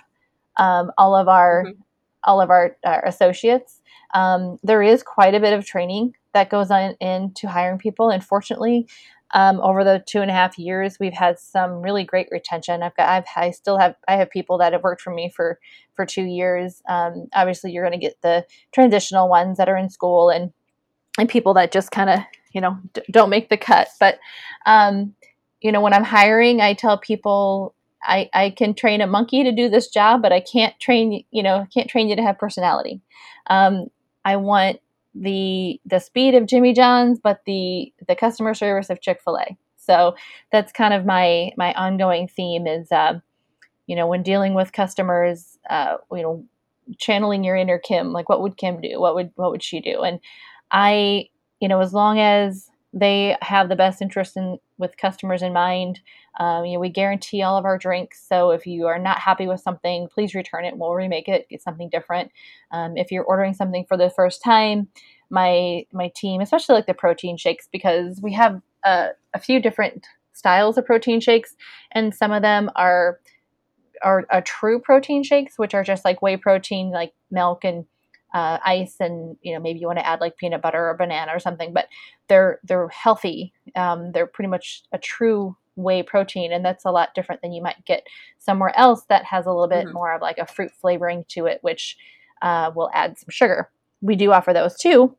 um, 0.56 0.90
all 0.98 1.14
of 1.16 1.28
our 1.28 1.64
Mhm. 1.66 1.76
all 2.24 2.40
of 2.40 2.50
our, 2.50 2.76
our 2.84 3.04
associates 3.06 3.80
Um, 4.14 4.58
there 4.62 4.82
is 4.82 5.02
quite 5.02 5.34
a 5.34 5.40
bit 5.40 5.52
of 5.54 5.64
training 5.64 6.14
that 6.34 6.50
goes 6.50 6.70
on 6.70 6.96
into 7.00 7.48
hiring 7.48 7.78
people. 7.78 8.10
Unfortunately, 8.10 8.86
um, 9.32 9.60
over 9.60 9.84
the 9.84 10.02
two 10.06 10.20
and 10.20 10.30
a 10.30 10.34
half 10.34 10.58
years, 10.58 10.98
we've 11.00 11.12
had 11.14 11.38
some 11.38 11.80
really 11.80 12.04
great 12.04 12.28
retention. 12.30 12.82
I've 12.82 12.96
got, 12.96 13.08
I've, 13.08 13.24
I 13.36 13.50
still 13.52 13.78
have, 13.78 13.94
I 14.08 14.16
have 14.16 14.28
people 14.30 14.58
that 14.58 14.72
have 14.72 14.82
worked 14.82 15.00
for 15.02 15.14
me 15.14 15.30
for 15.34 15.58
for 15.94 16.04
two 16.06 16.24
years. 16.24 16.82
Um, 16.88 17.28
obviously, 17.34 17.70
you're 17.72 17.84
going 17.88 17.98
to 18.00 18.06
get 18.06 18.20
the 18.22 18.44
transitional 18.72 19.28
ones 19.28 19.56
that 19.58 19.68
are 19.68 19.76
in 19.76 19.90
school 19.90 20.28
and 20.30 20.52
and 21.18 21.28
people 21.28 21.54
that 21.54 21.72
just 21.72 21.90
kind 21.90 22.10
of 22.10 22.20
you 22.52 22.60
know 22.60 22.78
d- 22.92 23.02
don't 23.10 23.30
make 23.30 23.48
the 23.48 23.56
cut. 23.56 23.88
But 23.98 24.18
um, 24.66 25.14
you 25.60 25.72
know, 25.72 25.80
when 25.80 25.92
I'm 25.92 26.04
hiring, 26.04 26.60
I 26.60 26.74
tell 26.74 26.98
people 26.98 27.74
I, 28.02 28.30
I 28.32 28.50
can 28.50 28.74
train 28.74 29.00
a 29.00 29.06
monkey 29.06 29.44
to 29.44 29.52
do 29.52 29.68
this 29.68 29.88
job, 29.88 30.22
but 30.22 30.32
I 30.32 30.40
can't 30.40 30.78
train 30.80 31.24
you 31.30 31.42
know 31.42 31.66
can't 31.72 31.88
train 31.88 32.08
you 32.08 32.16
to 32.16 32.22
have 32.22 32.38
personality. 32.38 33.00
Um, 33.48 33.86
I 34.24 34.36
want 34.36 34.78
the 35.14 35.80
the 35.84 35.98
speed 35.98 36.34
of 36.34 36.46
Jimmy 36.46 36.72
John's, 36.72 37.18
but 37.18 37.40
the 37.46 37.92
the 38.06 38.14
customer 38.16 38.54
service 38.54 38.90
of 38.90 39.00
Chick 39.00 39.20
Fil 39.24 39.38
A. 39.38 39.56
So 39.76 40.14
that's 40.52 40.72
kind 40.72 40.94
of 40.94 41.04
my 41.04 41.50
my 41.56 41.72
ongoing 41.74 42.28
theme 42.28 42.66
is, 42.66 42.92
uh, 42.92 43.14
you 43.86 43.96
know, 43.96 44.06
when 44.06 44.22
dealing 44.22 44.54
with 44.54 44.72
customers, 44.72 45.58
uh, 45.68 45.96
you 46.12 46.22
know, 46.22 46.44
channeling 46.98 47.44
your 47.44 47.56
inner 47.56 47.78
Kim. 47.78 48.12
Like, 48.12 48.28
what 48.28 48.40
would 48.42 48.56
Kim 48.56 48.80
do? 48.80 49.00
What 49.00 49.14
would 49.14 49.32
what 49.34 49.50
would 49.50 49.62
she 49.62 49.80
do? 49.80 50.02
And 50.02 50.20
I, 50.70 51.28
you 51.60 51.68
know, 51.68 51.80
as 51.80 51.92
long 51.92 52.18
as 52.18 52.70
they 52.92 53.36
have 53.40 53.68
the 53.68 53.76
best 53.76 54.02
interest 54.02 54.36
in 54.36 54.58
with 54.78 54.96
customers 54.96 55.42
in 55.42 55.52
mind. 55.52 56.00
Um, 56.40 56.64
you 56.64 56.74
know, 56.74 56.80
we 56.80 56.88
guarantee 56.88 57.42
all 57.42 57.56
of 57.56 57.64
our 57.64 57.78
drinks. 57.78 58.24
So 58.26 58.50
if 58.50 58.66
you 58.66 58.86
are 58.86 58.98
not 58.98 59.18
happy 59.18 59.46
with 59.46 59.60
something, 59.60 60.08
please 60.12 60.34
return 60.34 60.64
it. 60.64 60.76
We'll 60.76 60.94
remake 60.94 61.28
it, 61.28 61.48
get 61.48 61.62
something 61.62 61.88
different. 61.90 62.32
Um, 62.72 62.96
if 62.96 63.12
you're 63.12 63.24
ordering 63.24 63.54
something 63.54 63.84
for 63.86 63.96
the 63.96 64.10
first 64.10 64.42
time, 64.42 64.88
my 65.28 65.84
my 65.92 66.10
team, 66.16 66.40
especially 66.40 66.74
like 66.74 66.86
the 66.86 66.94
protein 66.94 67.36
shakes, 67.36 67.68
because 67.70 68.20
we 68.20 68.32
have 68.32 68.60
a, 68.84 69.10
a 69.34 69.38
few 69.38 69.60
different 69.60 70.06
styles 70.32 70.76
of 70.76 70.86
protein 70.86 71.20
shakes, 71.20 71.54
and 71.92 72.14
some 72.14 72.32
of 72.32 72.42
them 72.42 72.70
are 72.74 73.20
are 74.02 74.26
a 74.30 74.42
true 74.42 74.80
protein 74.80 75.22
shakes, 75.22 75.58
which 75.58 75.74
are 75.74 75.84
just 75.84 76.04
like 76.04 76.22
whey 76.22 76.36
protein, 76.36 76.90
like 76.90 77.12
milk 77.30 77.64
and 77.64 77.84
uh, 78.32 78.58
ice 78.64 78.96
and 79.00 79.36
you 79.42 79.52
know 79.52 79.60
maybe 79.60 79.78
you 79.78 79.86
want 79.86 79.98
to 79.98 80.06
add 80.06 80.20
like 80.20 80.36
peanut 80.36 80.62
butter 80.62 80.88
or 80.88 80.96
banana 80.96 81.32
or 81.34 81.38
something 81.38 81.72
but 81.72 81.88
they're 82.28 82.60
they're 82.64 82.88
healthy 82.88 83.52
um, 83.76 84.12
they're 84.12 84.26
pretty 84.26 84.48
much 84.48 84.82
a 84.92 84.98
true 84.98 85.56
whey 85.76 86.02
protein 86.02 86.52
and 86.52 86.64
that's 86.64 86.84
a 86.84 86.90
lot 86.90 87.14
different 87.14 87.40
than 87.42 87.52
you 87.52 87.62
might 87.62 87.84
get 87.84 88.06
somewhere 88.38 88.76
else 88.76 89.04
that 89.08 89.24
has 89.24 89.46
a 89.46 89.50
little 89.50 89.68
bit 89.68 89.86
mm-hmm. 89.86 89.94
more 89.94 90.14
of 90.14 90.20
like 90.20 90.38
a 90.38 90.46
fruit 90.46 90.70
flavoring 90.72 91.24
to 91.28 91.46
it 91.46 91.58
which 91.62 91.96
uh, 92.42 92.70
will 92.74 92.90
add 92.94 93.18
some 93.18 93.30
sugar 93.30 93.70
we 94.00 94.14
do 94.14 94.32
offer 94.32 94.52
those 94.52 94.76
too 94.76 95.14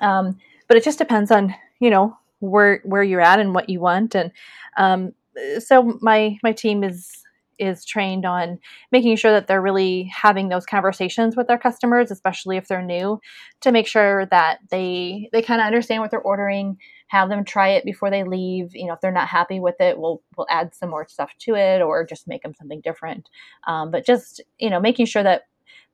um, 0.00 0.38
but 0.68 0.76
it 0.76 0.84
just 0.84 0.98
depends 0.98 1.30
on 1.30 1.54
you 1.80 1.90
know 1.90 2.16
where 2.40 2.80
where 2.84 3.02
you're 3.02 3.20
at 3.20 3.40
and 3.40 3.54
what 3.54 3.68
you 3.68 3.80
want 3.80 4.14
and 4.14 4.32
um, 4.76 5.12
so 5.58 5.98
my 6.00 6.38
my 6.42 6.52
team 6.52 6.84
is 6.84 7.24
is 7.58 7.84
trained 7.84 8.24
on 8.24 8.58
making 8.92 9.16
sure 9.16 9.32
that 9.32 9.46
they're 9.46 9.62
really 9.62 10.10
having 10.14 10.48
those 10.48 10.66
conversations 10.66 11.36
with 11.36 11.46
their 11.46 11.58
customers 11.58 12.10
especially 12.10 12.56
if 12.56 12.68
they're 12.68 12.82
new 12.82 13.20
to 13.60 13.72
make 13.72 13.86
sure 13.86 14.26
that 14.26 14.58
they 14.70 15.28
they 15.32 15.42
kind 15.42 15.60
of 15.60 15.66
understand 15.66 16.00
what 16.00 16.10
they're 16.10 16.20
ordering 16.20 16.76
have 17.08 17.30
them 17.30 17.44
try 17.44 17.70
it 17.70 17.84
before 17.84 18.10
they 18.10 18.22
leave. 18.22 18.74
You 18.74 18.86
know 18.86 18.92
if 18.94 19.00
they're 19.00 19.10
not 19.10 19.28
happy 19.28 19.60
with 19.60 19.80
it 19.80 19.98
we'll 19.98 20.22
we'll 20.36 20.46
add 20.50 20.74
some 20.74 20.90
more 20.90 21.06
stuff 21.08 21.32
to 21.40 21.54
it 21.54 21.82
or 21.82 22.06
just 22.06 22.28
make 22.28 22.42
them 22.42 22.54
something 22.54 22.80
different. 22.82 23.28
Um, 23.66 23.90
but 23.90 24.06
just 24.06 24.42
you 24.58 24.70
know 24.70 24.80
making 24.80 25.06
sure 25.06 25.22
that 25.22 25.42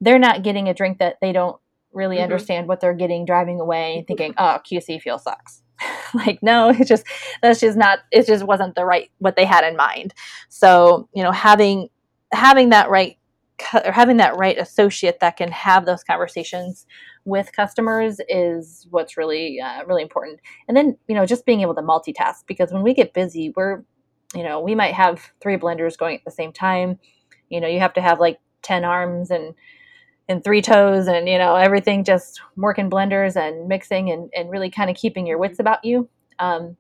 they're 0.01 0.19
not 0.19 0.43
getting 0.43 0.69
a 0.69 0.75
drink 0.75 0.99
that 0.99 1.17
they 1.21 1.33
don't 1.33 1.57
really 1.93 2.17
mm-hmm. 2.17 2.25
understand 2.25 2.69
what 2.69 2.81
they're 2.81 2.95
getting 2.95 3.25
driving 3.25 3.61
away 3.61 4.05
thinking 4.09 4.35
oh 4.37 4.59
qc 4.69 5.01
fuel 5.01 5.19
sucks 5.19 5.63
like 6.15 6.43
no 6.43 6.69
it's 6.79 6.89
just 6.89 7.07
that's 7.43 7.61
just 7.61 7.77
not 7.77 8.01
it 8.11 8.27
just 8.27 8.45
wasn't 8.45 8.75
the 8.75 8.85
right 8.85 9.11
what 9.19 9.37
they 9.37 9.45
had 9.45 9.65
in 9.65 9.77
mind. 9.77 10.15
So 10.49 11.09
you 11.15 11.23
know 11.23 11.33
having 11.33 11.89
having 12.33 12.71
that 12.71 12.91
right 12.91 13.19
or 13.85 13.93
having 13.93 14.17
that 14.17 14.37
right 14.37 14.59
associate 14.59 15.21
that 15.21 15.37
can 15.37 15.51
have 15.53 15.87
those 15.87 16.03
conversations 16.03 16.87
with 17.25 17.53
customers 17.53 18.21
is 18.29 18.87
what's 18.91 19.17
really 19.17 19.61
uh, 19.61 19.85
really 19.85 20.03
important. 20.03 20.41
And 20.69 20.77
then 20.77 20.97
you 21.09 21.15
know 21.15 21.27
just 21.27 21.47
being 21.47 21.61
able 21.61 21.75
to 21.75 21.83
multitask 21.83 22.47
because 22.47 22.73
when 22.73 22.83
we 22.83 22.95
get 22.95 23.15
busy 23.15 23.53
we're 23.55 23.85
you 24.35 24.43
know 24.43 24.61
we 24.61 24.75
might 24.75 24.95
have 24.95 25.33
three 25.41 25.57
blenders 25.57 25.99
going 25.99 26.17
at 26.17 26.25
the 26.25 26.31
same 26.31 26.53
time. 26.53 26.99
You 27.49 27.61
know 27.61 27.69
you 27.69 27.81
have 27.81 27.95
to 27.95 28.03
have 28.03 28.21
like 28.21 28.39
10 28.63 28.85
arms 28.85 29.31
and 29.31 29.55
and 30.29 30.43
three 30.43 30.63
toes 30.63 31.07
and 31.07 31.29
you 31.29 31.39
know 31.39 31.55
everything 31.55 32.05
just 32.05 32.41
working 32.57 32.91
blenders 32.91 33.37
and 33.37 33.69
mixing 33.69 34.11
and, 34.11 34.31
and 34.35 34.51
really 34.51 34.71
kind 34.71 34.91
of 34.91 34.97
keeping 34.97 35.27
your 35.27 35.39
wits 35.39 35.59
about 35.59 35.85
you 35.85 36.09
um, 36.39 36.77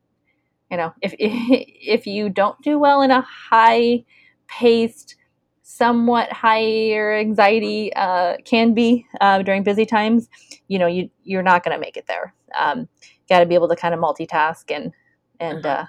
you 0.70 0.76
know 0.76 0.92
if 1.02 1.14
if 1.18 2.06
you 2.06 2.28
don't 2.28 2.60
do 2.62 2.78
well 2.78 3.02
in 3.02 3.10
a 3.10 3.20
high 3.22 4.04
paced 4.46 5.16
somewhat 5.62 6.30
higher 6.32 7.16
anxiety 7.16 7.92
uh, 7.94 8.36
can 8.44 8.74
be 8.74 9.06
uh, 9.20 9.42
during 9.42 9.62
busy 9.62 9.86
times 9.86 10.28
you 10.68 10.78
know 10.78 10.86
you 10.86 11.10
you're 11.22 11.42
not 11.42 11.64
going 11.64 11.74
to 11.74 11.80
make 11.80 11.96
it 11.96 12.06
there 12.06 12.34
um, 12.58 12.88
got 13.28 13.40
to 13.40 13.46
be 13.46 13.54
able 13.54 13.68
to 13.68 13.76
kind 13.76 13.94
of 13.94 14.00
multitask 14.00 14.70
and 14.70 14.92
and 15.40 15.66
uh-huh. 15.66 15.82
uh, 15.82 15.86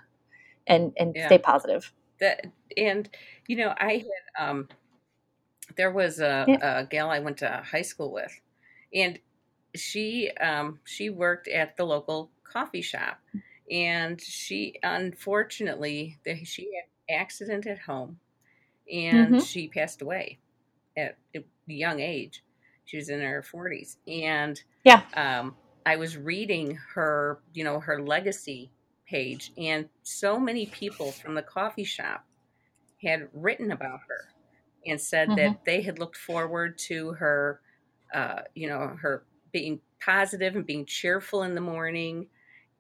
and 0.67 0.93
and 0.97 1.15
yeah. 1.15 1.27
stay 1.27 1.37
positive 1.37 1.93
that 2.19 2.45
and 2.77 3.09
you 3.47 3.55
know 3.55 3.73
i 3.77 3.93
had 4.37 4.47
um 4.47 4.67
there 5.75 5.91
was 5.91 6.19
a, 6.19 6.45
yeah. 6.47 6.79
a 6.79 6.85
gal 6.85 7.09
I 7.09 7.19
went 7.19 7.37
to 7.37 7.63
high 7.69 7.81
school 7.81 8.11
with, 8.11 8.39
and 8.93 9.19
she 9.75 10.31
um, 10.41 10.79
she 10.83 11.09
worked 11.09 11.47
at 11.47 11.77
the 11.77 11.85
local 11.85 12.31
coffee 12.43 12.81
shop, 12.81 13.19
and 13.69 14.21
she 14.21 14.75
unfortunately 14.83 16.17
she 16.43 16.69
had 16.75 17.15
accident 17.15 17.65
at 17.67 17.79
home, 17.79 18.19
and 18.91 19.27
mm-hmm. 19.27 19.39
she 19.39 19.67
passed 19.67 20.01
away 20.01 20.39
at 20.97 21.17
a 21.35 21.43
young 21.67 21.99
age. 21.99 22.43
She 22.85 22.97
was 22.97 23.09
in 23.09 23.21
her 23.21 23.41
forties, 23.41 23.97
and 24.07 24.61
yeah, 24.83 25.01
um, 25.15 25.55
I 25.85 25.95
was 25.95 26.17
reading 26.17 26.79
her, 26.93 27.39
you 27.53 27.63
know, 27.63 27.79
her 27.79 28.01
legacy 28.01 28.71
page, 29.07 29.51
and 29.57 29.89
so 30.03 30.39
many 30.39 30.67
people 30.67 31.11
from 31.11 31.35
the 31.35 31.41
coffee 31.41 31.83
shop 31.83 32.25
had 33.01 33.27
written 33.33 33.71
about 33.71 33.99
her 34.07 34.29
and 34.85 34.99
said 34.99 35.29
mm-hmm. 35.29 35.37
that 35.37 35.65
they 35.65 35.81
had 35.81 35.99
looked 35.99 36.17
forward 36.17 36.77
to 36.77 37.11
her, 37.13 37.61
uh, 38.13 38.41
you 38.53 38.67
know, 38.67 38.95
her 39.01 39.25
being 39.51 39.79
positive 40.03 40.55
and 40.55 40.65
being 40.65 40.85
cheerful 40.85 41.43
in 41.43 41.55
the 41.55 41.61
morning, 41.61 42.27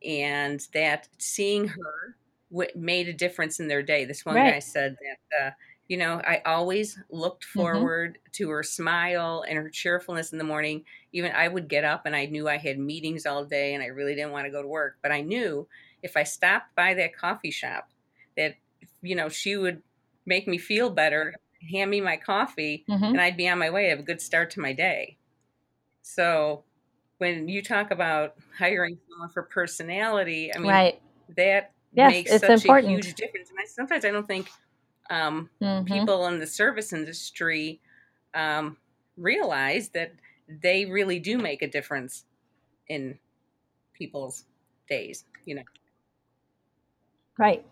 and 0.05 0.67
that 0.73 1.07
seeing 1.17 1.67
her 1.67 2.17
w- 2.51 2.69
made 2.75 3.07
a 3.07 3.13
difference 3.13 3.59
in 3.59 3.67
their 3.67 3.81
day. 3.83 4.05
This 4.05 4.25
one 4.25 4.35
right. 4.35 4.53
guy 4.53 4.59
said 4.59 4.95
that. 5.01 5.45
Uh, 5.45 5.51
you 5.87 5.97
know, 5.97 6.19
I 6.25 6.41
always 6.45 6.97
looked 7.09 7.43
mm-hmm. 7.43 7.59
forward 7.59 8.13
mm-hmm. 8.13 8.31
to 8.33 8.49
her 8.49 8.63
smile 8.63 9.45
and 9.47 9.57
her 9.57 9.69
cheerfulness 9.69 10.31
in 10.31 10.37
the 10.37 10.43
morning. 10.43 10.83
Even 11.13 11.31
I 11.31 11.47
would 11.47 11.67
get 11.67 11.83
up 11.83 12.05
and 12.05 12.15
I 12.15 12.25
knew 12.25 12.49
I 12.49 12.57
had 12.57 12.79
meetings 12.79 13.25
all 13.25 13.45
day 13.45 13.73
and 13.73 13.83
I 13.83 13.87
really 13.87 14.15
didn't 14.15 14.31
want 14.31 14.45
to 14.45 14.51
go 14.51 14.61
to 14.61 14.67
work. 14.67 14.97
But 15.01 15.11
I 15.11 15.21
knew 15.21 15.67
if 16.01 16.17
I 16.17 16.23
stopped 16.23 16.75
by 16.75 16.93
that 16.95 17.15
coffee 17.15 17.51
shop, 17.51 17.89
that, 18.35 18.55
you 19.01 19.15
know, 19.15 19.29
she 19.29 19.57
would 19.57 19.81
make 20.25 20.47
me 20.47 20.57
feel 20.57 20.89
better 20.89 21.35
hand 21.69 21.91
me 21.91 22.01
my 22.01 22.17
coffee, 22.17 22.85
mm-hmm. 22.89 23.03
and 23.03 23.21
I'd 23.21 23.37
be 23.37 23.47
on 23.47 23.59
my 23.59 23.69
way. 23.69 23.89
Have 23.89 23.99
a 23.99 24.03
good 24.03 24.21
start 24.21 24.51
to 24.51 24.59
my 24.59 24.73
day. 24.73 25.17
So 26.01 26.63
when 27.17 27.47
you 27.47 27.61
talk 27.61 27.91
about 27.91 28.35
hiring 28.57 28.97
someone 29.09 29.29
for 29.29 29.43
personality, 29.43 30.53
I 30.53 30.59
mean 30.59 30.71
right. 30.71 31.01
that 31.35 31.71
yes, 31.93 32.11
makes 32.11 32.31
such 32.31 32.49
important. 32.49 32.87
a 32.87 32.89
huge 32.89 33.15
difference. 33.15 33.49
And 33.49 33.59
I, 33.59 33.65
sometimes 33.65 34.05
I 34.05 34.11
don't 34.11 34.27
think 34.27 34.49
um, 35.09 35.49
mm-hmm. 35.61 35.85
people 35.85 36.27
in 36.27 36.39
the 36.39 36.47
service 36.47 36.93
industry 36.93 37.81
um, 38.33 38.77
realize 39.17 39.89
that 39.89 40.13
they 40.47 40.85
really 40.85 41.19
do 41.19 41.37
make 41.37 41.61
a 41.61 41.67
difference 41.67 42.25
in 42.87 43.17
people's 43.93 44.45
days. 44.87 45.25
You 45.45 45.55
know, 45.55 45.63
right? 47.37 47.65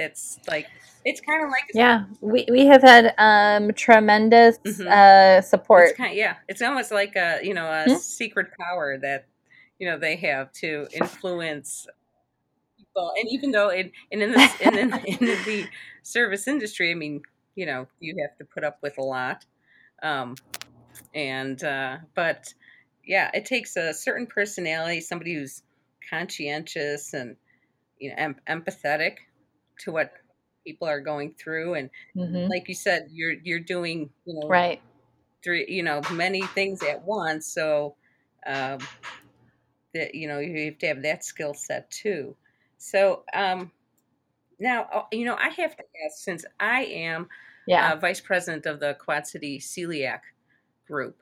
It's 0.00 0.38
like 0.48 0.66
it's 1.04 1.20
kind 1.20 1.44
of 1.44 1.50
like 1.50 1.64
yeah 1.74 2.04
we, 2.20 2.46
we 2.50 2.66
have 2.66 2.82
had 2.82 3.14
um 3.18 3.72
tremendous 3.74 4.58
mm-hmm. 4.58 4.88
uh 4.88 5.40
support 5.40 5.88
it's 5.88 5.96
kind 5.96 6.12
of, 6.12 6.16
yeah 6.16 6.36
it's 6.48 6.62
almost 6.62 6.90
like 6.90 7.16
a 7.16 7.38
you 7.42 7.54
know 7.54 7.66
a 7.66 7.84
mm-hmm. 7.86 7.96
secret 7.96 8.48
power 8.58 8.98
that 8.98 9.26
you 9.78 9.88
know 9.88 9.98
they 9.98 10.16
have 10.16 10.52
to 10.52 10.86
influence 10.92 11.86
people 12.76 13.12
and 13.16 13.28
even 13.30 13.50
though 13.50 13.70
in 13.70 13.90
and 14.12 14.22
in 14.22 14.32
the 14.32 14.50
in, 14.60 14.78
in, 14.78 14.92
in 14.92 15.18
the 15.44 15.66
service 16.02 16.46
industry 16.46 16.90
i 16.90 16.94
mean 16.94 17.22
you 17.54 17.66
know 17.66 17.86
you 17.98 18.14
have 18.20 18.36
to 18.36 18.44
put 18.44 18.64
up 18.64 18.78
with 18.82 18.98
a 18.98 19.02
lot 19.02 19.44
um 20.02 20.34
and 21.14 21.64
uh 21.64 21.96
but 22.14 22.52
yeah 23.04 23.30
it 23.32 23.44
takes 23.44 23.76
a 23.76 23.94
certain 23.94 24.26
personality 24.26 25.00
somebody 25.00 25.34
who's 25.34 25.62
conscientious 26.08 27.14
and 27.14 27.36
you 27.98 28.10
know 28.10 28.16
em- 28.18 28.40
empathetic 28.48 29.16
to 29.80 29.92
what 29.92 30.12
people 30.66 30.88
are 30.88 31.00
going 31.00 31.34
through 31.34 31.74
and 31.74 31.90
mm-hmm. 32.16 32.50
like 32.50 32.68
you 32.68 32.74
said 32.74 33.08
you're 33.12 33.34
you're 33.44 33.60
doing 33.60 34.10
you 34.26 34.34
know 34.40 34.48
right 34.48 34.82
three 35.44 35.66
you 35.68 35.82
know 35.82 36.02
many 36.12 36.42
things 36.42 36.82
at 36.82 37.02
once 37.04 37.46
so 37.46 37.96
Um, 38.46 38.80
that 39.94 40.14
you 40.14 40.28
know 40.28 40.38
you 40.38 40.66
have 40.66 40.78
to 40.78 40.86
have 40.88 41.02
that 41.02 41.24
skill 41.24 41.54
set 41.54 41.90
too. 41.90 42.36
So 42.78 43.24
um, 43.34 43.72
now 44.60 44.84
uh, 44.92 45.04
you 45.12 45.26
know 45.26 45.36
I 45.36 45.50
have 45.50 45.76
to 45.76 45.84
ask 46.06 46.24
since 46.24 46.46
I 46.60 46.84
am 46.84 47.28
Yeah. 47.66 47.92
uh, 47.94 47.96
vice 47.96 48.20
president 48.20 48.66
of 48.66 48.80
the 48.80 48.94
Quad 48.94 49.26
City 49.26 49.60
Celiac 49.60 50.22
Group. 50.88 51.18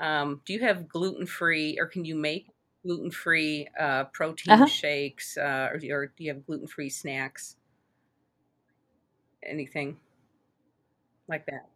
Um, 0.00 0.42
do 0.46 0.54
you 0.54 0.60
have 0.60 0.88
gluten 0.88 1.26
free, 1.26 1.78
or 1.80 1.86
can 1.86 2.06
you 2.06 2.16
make 2.16 2.48
gluten 2.84 3.12
free 3.12 3.68
uh, 3.80 4.06
protein 4.06 4.54
Uh-huh. 4.54 4.66
shakes, 4.66 5.36
uh, 5.38 5.70
or, 5.72 5.80
or 5.92 6.06
do 6.08 6.24
you 6.24 6.34
have 6.34 6.46
gluten 6.46 6.68
free 6.68 6.90
snacks? 6.90 7.57
Anything 9.44 9.96
like 11.28 11.46
that? 11.46 11.68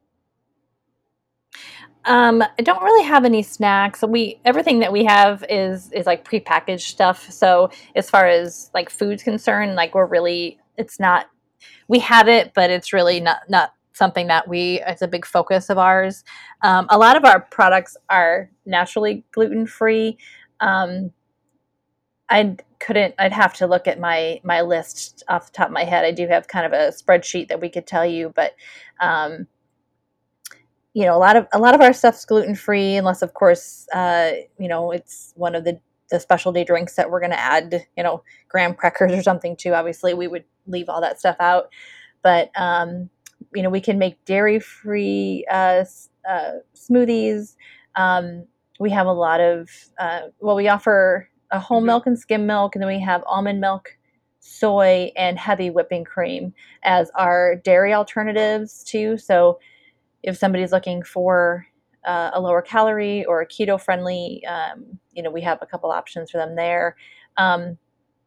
Um, 2.05 2.43
I 2.43 2.63
don't 2.63 2.83
really 2.83 3.07
have 3.07 3.25
any 3.25 3.43
snacks. 3.43 4.03
We 4.03 4.41
everything 4.45 4.81
that 4.81 4.93
we 4.93 5.05
have 5.05 5.45
is 5.49 5.93
is 5.93 6.07
like 6.07 6.29
prepackaged 6.29 6.81
stuff. 6.81 7.31
So 7.31 7.71
as 7.95 8.11
far 8.11 8.27
as 8.27 8.71
like 8.75 8.91
food's 8.91 9.23
concerned, 9.23 9.77
like 9.77 9.95
we're 9.95 10.07
really 10.07 10.59
it's 10.77 10.99
not 10.99 11.27
we 11.87 12.01
have 12.01 12.29
it, 12.29 12.53
but 12.55 12.71
it's 12.71 12.93
really 12.93 13.21
not 13.21 13.43
not 13.49 13.75
something 13.93 14.27
that 14.27 14.49
we 14.49 14.81
it's 14.87 15.03
a 15.03 15.09
big 15.09 15.25
focus 15.25 15.71
of 15.71 15.79
ours. 15.79 16.25
Um, 16.63 16.87
a 16.91 16.99
lot 16.99 17.17
of 17.17 17.25
our 17.25 17.41
products 17.41 17.97
are 18.09 18.51
naturally 18.67 19.25
gluten 19.31 19.67
free. 19.67 20.19
Um, 20.61 21.13
I 22.33 22.57
couldn't. 22.81 23.15
I'd 23.19 23.33
have 23.33 23.53
to 23.55 23.67
look 23.67 23.87
at 23.87 24.01
my 24.01 24.41
my 24.43 24.63
list 24.63 25.23
off 25.29 25.47
the 25.47 25.53
top 25.53 25.67
of 25.67 25.73
my 25.73 25.85
head. 25.85 26.05
I 26.05 26.13
do 26.13 26.27
have 26.29 26.49
kind 26.49 26.65
of 26.65 26.73
a 26.73 26.89
spreadsheet 26.89 27.49
that 27.49 27.61
we 27.61 27.69
could 27.69 27.87
tell 27.87 28.07
you, 28.07 28.33
but 28.35 28.55
um, 29.01 29.47
you 30.95 31.05
know, 31.05 31.15
a 31.15 31.19
lot 31.19 31.37
of 31.37 31.47
a 31.53 31.59
lot 31.59 31.75
of 31.75 31.83
our 31.83 31.93
stuff's 31.93 32.25
gluten 32.25 32.55
free, 32.55 32.97
unless 32.97 33.21
of 33.21 33.35
course, 33.35 33.87
uh, 33.95 34.33
you 34.59 34.67
know, 34.67 34.91
it's 34.93 35.33
one 35.37 35.55
of 35.55 35.65
the 35.65 35.79
the 36.11 36.21
specialty 36.21 36.65
drinks 36.65 36.97
that 36.97 37.11
we're 37.11 37.21
going 37.21 37.31
to 37.33 37.41
add, 37.41 37.87
you 37.97 38.03
know, 38.03 38.23
graham 38.49 38.75
crackers 38.75 39.13
or 39.13 39.23
something 39.23 39.57
to. 39.57 39.75
Obviously, 39.75 40.15
we 40.15 40.27
would 40.27 40.45
leave 40.67 40.89
all 40.89 41.01
that 41.03 41.19
stuff 41.19 41.37
out, 41.39 41.69
but 42.23 42.51
um, 42.57 43.11
you 43.55 43.63
know, 43.63 43.71
we 43.71 43.81
can 43.81 43.99
make 43.99 44.25
dairy 44.25 44.59
free 44.59 45.47
uh, 45.51 45.85
uh, 46.29 46.53
smoothies. 46.75 47.57
Um, 47.97 48.47
we 48.81 48.91
have 48.91 49.07
a 49.07 49.13
lot 49.13 49.41
of 49.41 49.69
uh, 49.99 50.23
well, 50.41 50.57
we 50.57 50.69
offer 50.69 51.29
a 51.53 51.61
whole 51.61 51.83
Mhm. 51.83 51.87
milk 51.87 52.07
and 52.09 52.19
skim 52.19 52.47
milk, 52.47 52.77
and 52.77 52.83
then 52.83 52.89
we 52.89 53.01
have 53.01 53.25
almond 53.27 53.61
milk, 53.61 53.99
soy, 54.41 55.13
and 55.17 55.39
heavy 55.39 55.71
whipping 55.71 56.05
cream 56.05 56.55
as 56.85 57.11
our 57.17 57.57
dairy 57.57 57.95
alternatives 57.95 58.85
too. 58.85 59.19
So 59.19 59.61
if 60.23 60.37
somebody's 60.39 60.73
looking 60.73 61.03
for 61.03 61.67
uh, 62.05 62.33
a 62.35 62.41
lower 62.41 62.63
calorie 62.63 63.25
or 63.27 63.43
a 63.43 63.47
keto 63.49 63.81
friendly, 63.81 64.45
um, 64.47 64.99
you 65.13 65.23
know, 65.23 65.31
we 65.31 65.43
have 65.43 65.59
a 65.63 65.67
couple 65.67 65.91
options 65.91 66.31
for 66.31 66.39
them 66.39 66.57
there. 66.57 66.97
Um, 67.37 67.79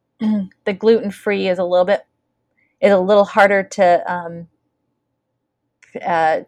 the 0.19 0.73
gluten 0.73 1.11
free 1.11 1.47
is 1.47 1.59
a 1.59 1.65
little 1.65 1.85
bit 1.85 2.05
is 2.81 2.93
a 2.93 2.99
little 2.99 3.25
harder 3.25 3.63
to 3.63 4.13
um, 4.13 4.47
uh, 6.05 6.41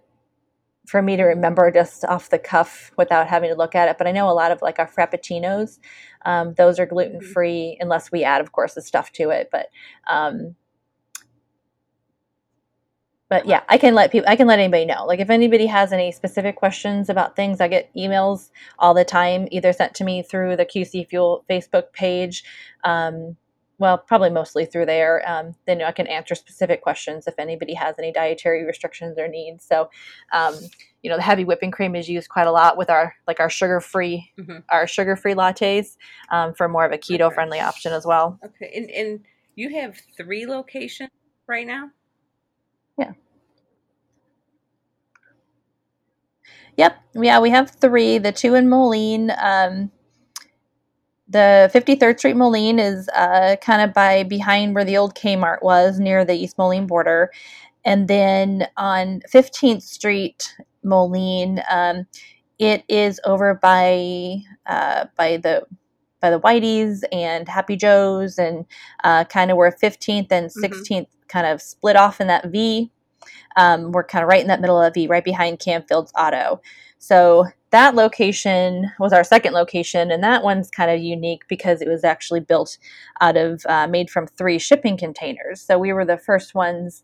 for 0.88 1.02
me 1.02 1.18
to 1.18 1.24
remember 1.24 1.70
just 1.70 2.06
off 2.06 2.30
the 2.30 2.40
cuff 2.40 2.92
without 2.98 3.28
having 3.28 3.50
to 3.50 3.56
look 3.56 3.76
at 3.76 3.90
it. 3.90 3.98
But 3.98 4.08
I 4.08 4.12
know 4.14 4.30
a 4.30 4.32
lot 4.32 4.52
of 4.52 4.62
like 4.62 4.80
our 4.80 4.88
frappuccinos, 4.88 5.80
um, 6.26 6.54
those 6.56 6.80
are 6.80 6.86
gluten 6.86 7.20
free 7.22 7.78
unless 7.82 8.10
we 8.12 8.24
add, 8.24 8.40
of 8.40 8.54
course, 8.54 8.74
the 8.74 8.82
stuff 8.82 9.12
to 9.14 9.30
it. 9.30 9.50
But 9.52 9.68
um, 10.10 10.56
but 13.30 13.46
yeah, 13.46 13.64
I 13.68 13.78
can 13.78 13.94
let 13.94 14.14
people, 14.14 14.30
I 14.30 14.38
can 14.38 14.48
let 14.48 14.60
anybody 14.60 14.86
know. 14.86 15.06
Like 15.06 15.20
if 15.20 15.30
anybody 15.30 15.66
has 15.66 15.92
any 15.92 16.14
specific 16.14 16.56
questions 16.56 17.10
about 17.10 17.36
things, 17.36 17.60
I 17.60 17.68
get 17.68 17.94
emails 17.94 18.52
all 18.80 18.94
the 18.94 19.04
time, 19.04 19.50
either 19.52 19.74
sent 19.74 19.94
to 19.96 20.06
me 20.06 20.24
through 20.24 20.56
the 20.56 20.66
QC 20.66 21.10
Fuel 21.10 21.44
Facebook 21.50 21.92
page. 21.92 22.46
Um, 22.86 23.36
well, 23.80 23.98
probably 23.98 24.30
mostly 24.30 24.66
through 24.66 24.88
there. 24.88 25.24
Um, 25.30 25.56
then 25.66 25.82
I 25.82 25.92
can 25.92 26.08
answer 26.08 26.34
specific 26.36 26.82
questions 26.82 27.28
if 27.28 27.36
anybody 27.38 27.74
has 27.76 27.96
any 28.00 28.12
dietary 28.12 28.66
restrictions 28.66 29.18
or 29.20 29.28
needs. 29.28 29.64
So, 29.66 29.90
um, 30.34 30.56
you 31.04 31.10
know, 31.12 31.16
the 31.16 31.22
heavy 31.22 31.44
whipping 31.44 31.72
cream 31.72 31.96
is 31.96 32.10
used 32.10 32.30
quite 32.30 32.48
a 32.48 32.52
lot 32.52 32.78
with 32.78 32.90
our 32.90 33.16
like 33.28 33.40
our 33.40 33.50
sugar 33.50 33.80
free 33.80 34.32
Mhm. 34.40 34.64
our 34.70 34.88
sugar 34.88 35.16
free 35.16 35.36
lattes 35.36 35.96
um, 36.32 36.54
for 36.54 36.68
more 36.68 36.86
of 36.86 36.92
a 36.92 36.98
keto 36.98 37.32
friendly 37.34 37.60
option 37.60 37.94
as 37.94 38.06
well. 38.06 38.40
Okay, 38.44 38.72
and 38.76 38.90
and 38.90 39.20
you 39.56 39.70
have 39.76 39.96
three 40.18 40.46
locations 40.48 41.12
right 41.48 41.68
now. 41.68 41.92
Yeah. 42.98 43.14
Yep. 46.78 46.98
Yeah, 47.16 47.40
we 47.40 47.50
have 47.50 47.72
three. 47.72 48.18
The 48.18 48.32
two 48.32 48.56
in 48.56 48.70
Moline. 48.70 49.32
Um, 49.38 49.92
the 51.30 51.70
53rd 51.74 52.18
Street 52.20 52.36
Moline 52.36 52.80
is 52.80 53.10
uh, 53.10 53.56
kind 53.62 53.82
of 53.82 53.94
by 53.94 54.24
behind 54.24 54.76
where 54.76 54.86
the 54.86 54.98
old 54.98 55.16
Kmart 55.16 55.62
was, 55.62 56.00
near 56.00 56.24
the 56.26 56.34
East 56.36 56.58
Moline 56.58 56.88
border. 56.88 57.32
And 57.86 58.08
then 58.08 58.68
on 58.78 59.22
15th 59.32 59.82
Street 59.84 60.56
Moline, 60.84 61.62
um, 61.70 62.06
it 62.60 62.84
is 62.88 63.20
over 63.26 63.54
by 63.56 64.38
uh, 64.66 65.06
by 65.18 65.38
the 65.38 65.66
by 66.20 66.30
the 66.32 66.40
Whiteys 66.40 67.04
and 67.12 67.48
Happy 67.48 67.76
Joe's 67.76 68.40
and 68.40 68.66
uh, 69.04 69.24
kind 69.26 69.52
of 69.52 69.58
where 69.58 69.72
15th 69.72 70.32
and 70.32 70.50
Mhm. 70.50 70.62
16th 70.62 71.08
kind 71.28 71.46
of 71.46 71.62
split 71.62 71.96
off 71.96 72.20
in 72.20 72.28
that 72.28 72.48
V. 72.48 72.92
Um, 73.58 73.92
we're 73.92 74.04
kind 74.04 74.24
of 74.24 74.30
right 74.30 74.42
in 74.42 74.48
that 74.48 74.62
middle 74.62 74.82
of 74.82 74.94
the 74.94 75.02
V, 75.02 75.08
right 75.08 75.24
behind 75.24 75.60
Camfield's 75.60 76.12
Auto. 76.18 76.62
So 77.00 77.46
that 77.72 77.96
location 77.96 78.92
was 79.00 79.14
our 79.14 79.24
second 79.24 79.54
location, 79.54 80.12
and 80.12 80.24
that 80.24 80.44
one's 80.44 80.70
kind 80.70 80.90
of 80.90 81.00
unique 81.00 81.44
because 81.48 81.82
it 81.82 81.88
was 81.88 82.04
actually 82.04 82.40
built 82.40 82.78
out 83.22 83.38
of 83.38 83.66
uh, 83.68 83.88
made 83.88 84.10
from 84.10 84.28
three 84.28 84.58
shipping 84.60 84.98
containers. 84.98 85.62
So 85.62 85.78
we 85.78 85.94
were 85.94 86.06
the 86.06 86.18
first 86.18 86.56
ones 86.56 87.04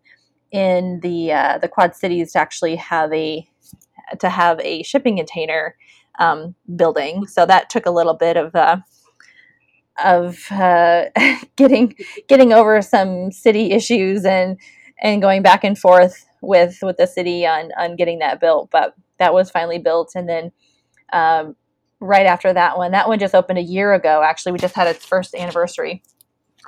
in 0.52 1.00
the 1.02 1.34
uh, 1.34 1.58
the 1.58 1.68
Quad 1.68 1.96
Cities 1.96 2.34
to 2.34 2.40
actually 2.40 2.76
have 2.78 3.12
a 3.14 3.48
to 4.20 4.30
have 4.30 4.60
a 4.62 4.84
shipping 4.84 5.18
container 5.18 5.76
um, 6.20 6.56
building. 6.76 7.28
So 7.28 7.46
that 7.46 7.70
took 7.70 7.86
a 7.86 7.92
little 7.92 8.14
bit 8.14 8.38
of 8.38 8.56
uh, 8.56 8.78
of 10.04 10.52
uh, 10.52 11.06
getting 11.56 11.96
getting 12.28 12.54
over 12.54 12.82
some 12.82 13.32
city 13.32 13.72
issues 13.72 14.26
and 14.26 14.58
and 15.02 15.22
going 15.22 15.42
back 15.42 15.64
and 15.64 15.78
forth 15.78 16.26
with 16.42 16.78
with 16.82 16.98
the 16.98 17.08
city 17.08 17.46
on 17.46 17.72
on 17.78 17.96
getting 17.96 18.20
that 18.20 18.40
built. 18.40 18.70
But 18.72 18.96
that 19.20 19.34
was 19.34 19.52
finally 19.52 19.80
built, 19.80 20.12
and 20.16 20.28
then 20.28 20.52
um, 21.12 21.56
right 22.00 22.26
after 22.26 22.54
that 22.54 22.78
one, 22.78 22.92
that 22.92 23.08
one 23.08 23.20
just 23.20 23.36
opened 23.36 23.60
a 23.60 23.64
year 23.64 23.94
ago. 23.94 24.22
Actually, 24.24 24.52
we 24.52 24.60
just 24.60 24.76
had 24.76 24.88
its 24.88 25.06
first 25.06 25.36
anniversary. 25.36 26.04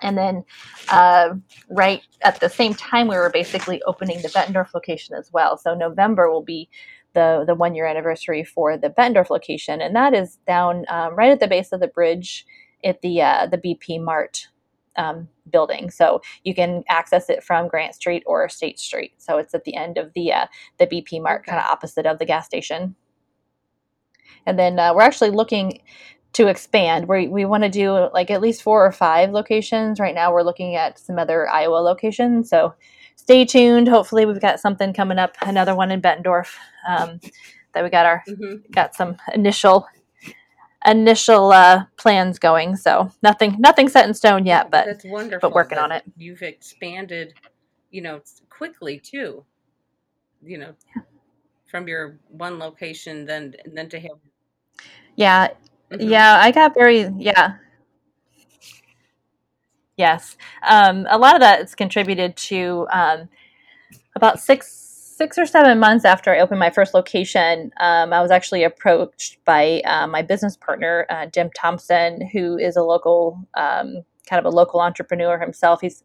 And 0.01 0.17
then, 0.17 0.43
uh, 0.89 1.35
right 1.69 2.01
at 2.21 2.39
the 2.41 2.49
same 2.49 2.73
time, 2.73 3.07
we 3.07 3.15
were 3.15 3.29
basically 3.29 3.81
opening 3.83 4.21
the 4.21 4.27
Bettendorf 4.27 4.73
location 4.73 5.15
as 5.15 5.31
well. 5.31 5.57
So 5.57 5.73
November 5.73 6.29
will 6.29 6.43
be 6.43 6.69
the 7.13 7.45
the 7.47 7.55
one 7.55 7.75
year 7.75 7.85
anniversary 7.85 8.43
for 8.43 8.77
the 8.77 8.89
Bettendorf 8.89 9.29
location, 9.29 9.81
and 9.81 9.95
that 9.95 10.13
is 10.13 10.37
down 10.47 10.85
um, 10.89 11.15
right 11.15 11.31
at 11.31 11.39
the 11.39 11.47
base 11.47 11.71
of 11.71 11.79
the 11.79 11.87
bridge 11.87 12.45
at 12.83 13.01
the 13.01 13.21
uh, 13.21 13.47
the 13.47 13.57
BP 13.57 14.03
Mart 14.03 14.49
um, 14.97 15.29
building. 15.51 15.89
So 15.89 16.21
you 16.43 16.55
can 16.55 16.83
access 16.89 17.29
it 17.29 17.43
from 17.43 17.67
Grant 17.67 17.95
Street 17.95 18.23
or 18.25 18.49
State 18.49 18.79
Street. 18.79 19.13
So 19.17 19.37
it's 19.37 19.53
at 19.53 19.63
the 19.63 19.75
end 19.75 19.97
of 19.97 20.13
the 20.13 20.33
uh, 20.33 20.45
the 20.79 20.87
BP 20.87 21.21
Mart, 21.21 21.41
Okay. 21.41 21.51
kind 21.51 21.63
of 21.63 21.69
opposite 21.71 22.05
of 22.05 22.19
the 22.19 22.25
gas 22.25 22.45
station. 22.45 22.95
And 24.45 24.57
then 24.59 24.79
uh, 24.79 24.93
we're 24.93 25.01
actually 25.01 25.31
looking 25.31 25.81
to 26.33 26.47
expand. 26.47 27.07
We 27.07 27.27
we 27.27 27.45
want 27.45 27.63
to 27.63 27.69
do 27.69 28.09
like 28.13 28.29
at 28.31 28.41
least 28.41 28.61
four 28.63 28.85
or 28.85 28.91
five 28.91 29.31
locations. 29.31 29.99
Right 29.99 30.15
now, 30.15 30.33
we're 30.33 30.43
looking 30.43 30.75
at 30.75 30.99
some 30.99 31.17
other 31.17 31.49
Iowa 31.49 31.77
locations. 31.77 32.49
So 32.49 32.73
stay 33.15 33.45
tuned. 33.45 33.87
Hopefully, 33.87 34.25
we've 34.25 34.41
got 34.41 34.59
something 34.59 34.93
coming 34.93 35.17
up. 35.19 35.35
Another 35.41 35.75
one 35.75 35.91
in 35.91 36.01
Bettendorf. 36.01 36.53
Um, 36.87 37.19
that 37.73 37.83
we 37.83 37.89
got 37.89 38.05
our 38.05 38.23
Mm-hmm. 38.27 38.71
got 38.71 38.95
some 38.95 39.17
initial 39.33 39.85
initial 40.85 41.51
uh, 41.51 41.85
plans 41.97 42.39
going. 42.39 42.75
So 42.75 43.09
nothing 43.23 43.55
nothing 43.59 43.89
set 43.89 44.07
in 44.07 44.13
stone 44.13 44.45
yet, 44.45 44.71
but 44.71 44.85
that's 44.85 45.05
wonderful. 45.05 45.51
working 45.51 45.77
on 45.77 45.91
it. 45.91 46.03
You've 46.17 46.41
expanded, 46.41 47.33
you 47.91 48.01
know, 48.01 48.21
quickly 48.49 48.99
too. 48.99 49.43
You 50.43 50.57
know, 50.59 50.75
from 51.69 51.87
your 51.87 52.17
one 52.29 52.59
location, 52.59 53.25
then 53.25 53.55
and 53.65 53.77
then 53.77 53.89
to 53.89 53.99
have. 53.99 54.11
yeah, 55.15 55.47
Mhm. 55.91 56.09
yeah. 56.09 56.37
I 56.41 56.51
got 56.51 56.73
very 56.73 57.09
yeah. 57.17 57.55
Yes, 59.97 60.35
um, 60.67 61.07
a 61.09 61.17
lot 61.17 61.35
of 61.35 61.41
that 61.41 61.61
is 61.61 61.73
contributed 61.73 62.35
to 62.37 62.85
um, 62.91 63.29
about 64.15 64.39
six 64.39 64.84
six 65.15 65.37
or 65.37 65.45
seven 65.45 65.79
months 65.79 66.03
after 66.03 66.33
I 66.33 66.39
opened 66.39 66.59
my 66.59 66.69
first 66.69 66.93
location. 66.93 67.71
Um, 67.79 68.11
I 68.11 68.21
was 68.21 68.31
actually 68.31 68.63
approached 68.63 69.37
by 69.45 69.81
uh, 69.85 70.07
my 70.07 70.21
business 70.21 70.57
partner, 70.57 71.05
uh, 71.09 71.27
Jim 71.27 71.49
Thompson, 71.55 72.27
who 72.33 72.57
is 72.57 72.75
a 72.75 72.83
local 72.83 73.39
um, 73.53 74.03
kind 74.29 74.45
of 74.45 74.51
a 74.51 74.55
local 74.55 74.81
entrepreneur 74.81 75.39
himself. 75.39 75.79
He's 75.79 76.03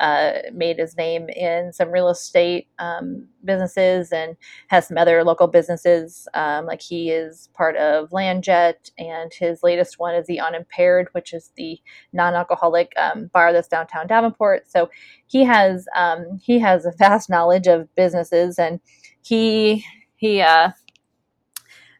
uh, 0.00 0.32
made 0.52 0.78
his 0.78 0.96
name 0.96 1.28
in 1.28 1.72
some 1.72 1.90
real 1.90 2.08
estate 2.08 2.68
um, 2.78 3.26
businesses 3.44 4.12
and 4.12 4.36
has 4.68 4.88
some 4.88 4.98
other 4.98 5.24
local 5.24 5.46
businesses. 5.46 6.28
Um, 6.34 6.66
like 6.66 6.80
he 6.80 7.10
is 7.10 7.48
part 7.54 7.76
of 7.76 8.10
Landjet, 8.10 8.90
and 8.98 9.32
his 9.32 9.62
latest 9.62 9.98
one 9.98 10.14
is 10.14 10.26
the 10.26 10.40
Unimpaired, 10.40 11.08
which 11.12 11.32
is 11.32 11.50
the 11.56 11.78
non-alcoholic 12.12 12.92
um, 12.96 13.30
bar 13.32 13.52
that's 13.52 13.68
downtown 13.68 14.06
Davenport. 14.06 14.70
So 14.70 14.90
he 15.26 15.44
has 15.44 15.86
um, 15.96 16.38
he 16.42 16.58
has 16.58 16.86
a 16.86 16.92
vast 16.92 17.28
knowledge 17.28 17.66
of 17.66 17.94
businesses, 17.94 18.58
and 18.58 18.80
he 19.22 19.84
he 20.16 20.40
uh, 20.40 20.70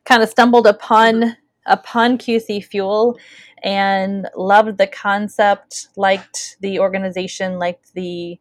kind 0.04 0.22
of 0.22 0.28
stumbled 0.28 0.66
upon 0.66 1.36
upon 1.66 2.18
QC 2.18 2.64
Fuel 2.64 3.18
and 3.62 4.28
loved 4.36 4.78
the 4.78 4.86
concept, 4.86 5.88
liked 5.96 6.56
the 6.60 6.78
organization, 6.78 7.58
liked 7.58 7.94
the 7.94 8.38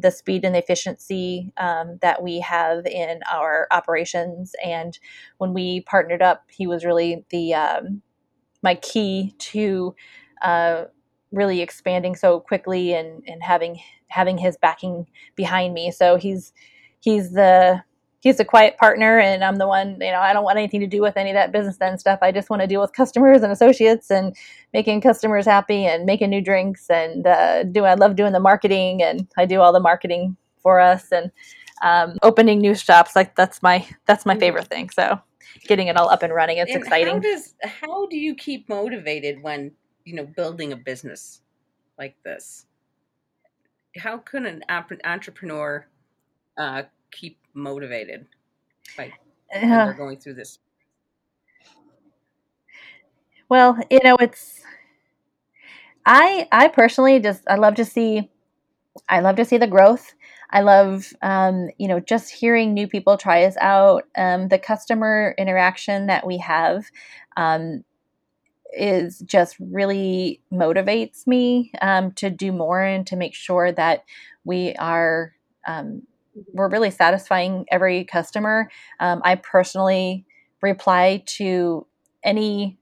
the 0.00 0.10
speed 0.12 0.44
and 0.44 0.54
efficiency 0.54 1.52
um, 1.56 1.98
that 2.02 2.22
we 2.22 2.38
have 2.38 2.86
in 2.86 3.20
our 3.30 3.66
operations. 3.72 4.54
And 4.64 4.96
when 5.38 5.52
we 5.52 5.80
partnered 5.80 6.22
up, 6.22 6.44
he 6.50 6.68
was 6.68 6.84
really 6.84 7.24
the 7.30 7.54
um, 7.54 8.02
my 8.62 8.76
key 8.76 9.34
to 9.38 9.94
uh, 10.42 10.84
really 11.32 11.60
expanding 11.60 12.14
so 12.14 12.40
quickly 12.40 12.94
and, 12.94 13.22
and 13.26 13.42
having 13.42 13.80
having 14.08 14.38
his 14.38 14.56
backing 14.56 15.06
behind 15.34 15.74
me. 15.74 15.90
So 15.90 16.16
he's 16.16 16.52
he's 17.00 17.32
the 17.32 17.82
he's 18.20 18.40
a 18.40 18.44
quiet 18.44 18.76
partner 18.76 19.18
and 19.18 19.44
I'm 19.44 19.56
the 19.56 19.66
one, 19.66 19.98
you 20.00 20.10
know, 20.10 20.20
I 20.20 20.32
don't 20.32 20.44
want 20.44 20.58
anything 20.58 20.80
to 20.80 20.86
do 20.86 21.00
with 21.00 21.16
any 21.16 21.30
of 21.30 21.34
that 21.34 21.52
business 21.52 21.76
then 21.76 21.98
stuff. 21.98 22.18
I 22.22 22.32
just 22.32 22.50
want 22.50 22.62
to 22.62 22.66
deal 22.66 22.80
with 22.80 22.92
customers 22.92 23.42
and 23.42 23.52
associates 23.52 24.10
and 24.10 24.34
making 24.72 25.00
customers 25.00 25.46
happy 25.46 25.84
and 25.84 26.04
making 26.04 26.30
new 26.30 26.40
drinks 26.40 26.90
and 26.90 27.26
uh, 27.26 27.62
do 27.62 27.84
I 27.84 27.94
love 27.94 28.16
doing 28.16 28.32
the 28.32 28.40
marketing 28.40 29.02
and 29.02 29.28
I 29.36 29.46
do 29.46 29.60
all 29.60 29.72
the 29.72 29.80
marketing 29.80 30.36
for 30.62 30.80
us 30.80 31.12
and 31.12 31.30
um, 31.82 32.16
opening 32.22 32.60
new 32.60 32.74
shops. 32.74 33.14
Like 33.14 33.36
that's 33.36 33.62
my 33.62 33.86
that's 34.06 34.26
my 34.26 34.36
favorite 34.36 34.68
thing. 34.68 34.90
So 34.90 35.20
getting 35.66 35.88
it 35.88 35.96
all 35.96 36.08
up 36.08 36.22
and 36.22 36.34
running, 36.34 36.58
it's 36.58 36.72
And 36.72 36.82
exciting. 36.82 37.14
How 37.14 37.20
does 37.20 37.54
how 37.62 38.06
do 38.06 38.16
you 38.16 38.34
keep 38.34 38.68
motivated 38.68 39.42
when 39.42 39.72
you 40.04 40.14
know 40.14 40.26
building 40.26 40.72
a 40.72 40.76
business 40.76 41.42
like 41.98 42.16
this? 42.24 42.66
How 43.96 44.18
can 44.18 44.46
an 44.46 44.62
entrepreneur 45.04 45.86
uh, 46.56 46.82
keep 47.10 47.38
motivated 47.58 48.26
like 48.98 49.14
when 49.68 49.82
Uh, 49.82 49.84
they're 49.84 49.94
going 49.94 50.18
through 50.18 50.34
this? 50.34 50.58
well, 53.48 53.78
you 53.90 54.00
know, 54.04 54.16
it's 54.20 54.62
I 56.06 56.48
I 56.52 56.68
personally 56.68 57.20
just 57.20 57.42
I 57.48 57.56
love 57.56 57.74
to 57.76 57.84
see 57.84 58.30
I 59.08 59.20
love 59.20 59.36
to 59.36 59.44
see 59.44 59.58
the 59.58 59.66
growth. 59.66 60.14
I 60.50 60.62
love 60.62 61.12
um, 61.22 61.68
you 61.78 61.88
know 61.88 62.00
just 62.00 62.30
hearing 62.32 62.74
new 62.74 62.88
people 62.88 63.16
try 63.16 63.44
us 63.44 63.56
out. 63.60 64.04
Um, 64.16 64.48
the 64.48 64.58
customer 64.58 65.34
interaction 65.38 66.06
that 66.06 66.26
we 66.26 66.38
have 66.38 66.84
um, 67.36 67.84
is 68.76 69.20
just 69.20 69.56
really 69.60 70.40
motivates 70.52 71.26
me 71.26 71.72
um, 71.82 72.12
to 72.12 72.30
do 72.30 72.52
more 72.52 72.82
and 72.82 73.06
to 73.08 73.16
make 73.16 73.34
sure 73.34 73.72
that 73.72 74.04
we 74.44 74.74
are 74.76 75.34
um, 75.66 76.02
we're 76.52 76.68
really 76.68 76.90
satisfying 76.90 77.66
every 77.70 78.04
customer. 78.04 78.70
Um, 79.00 79.20
I 79.24 79.36
personally 79.36 80.24
reply 80.62 81.22
to 81.26 81.86
any 82.22 82.78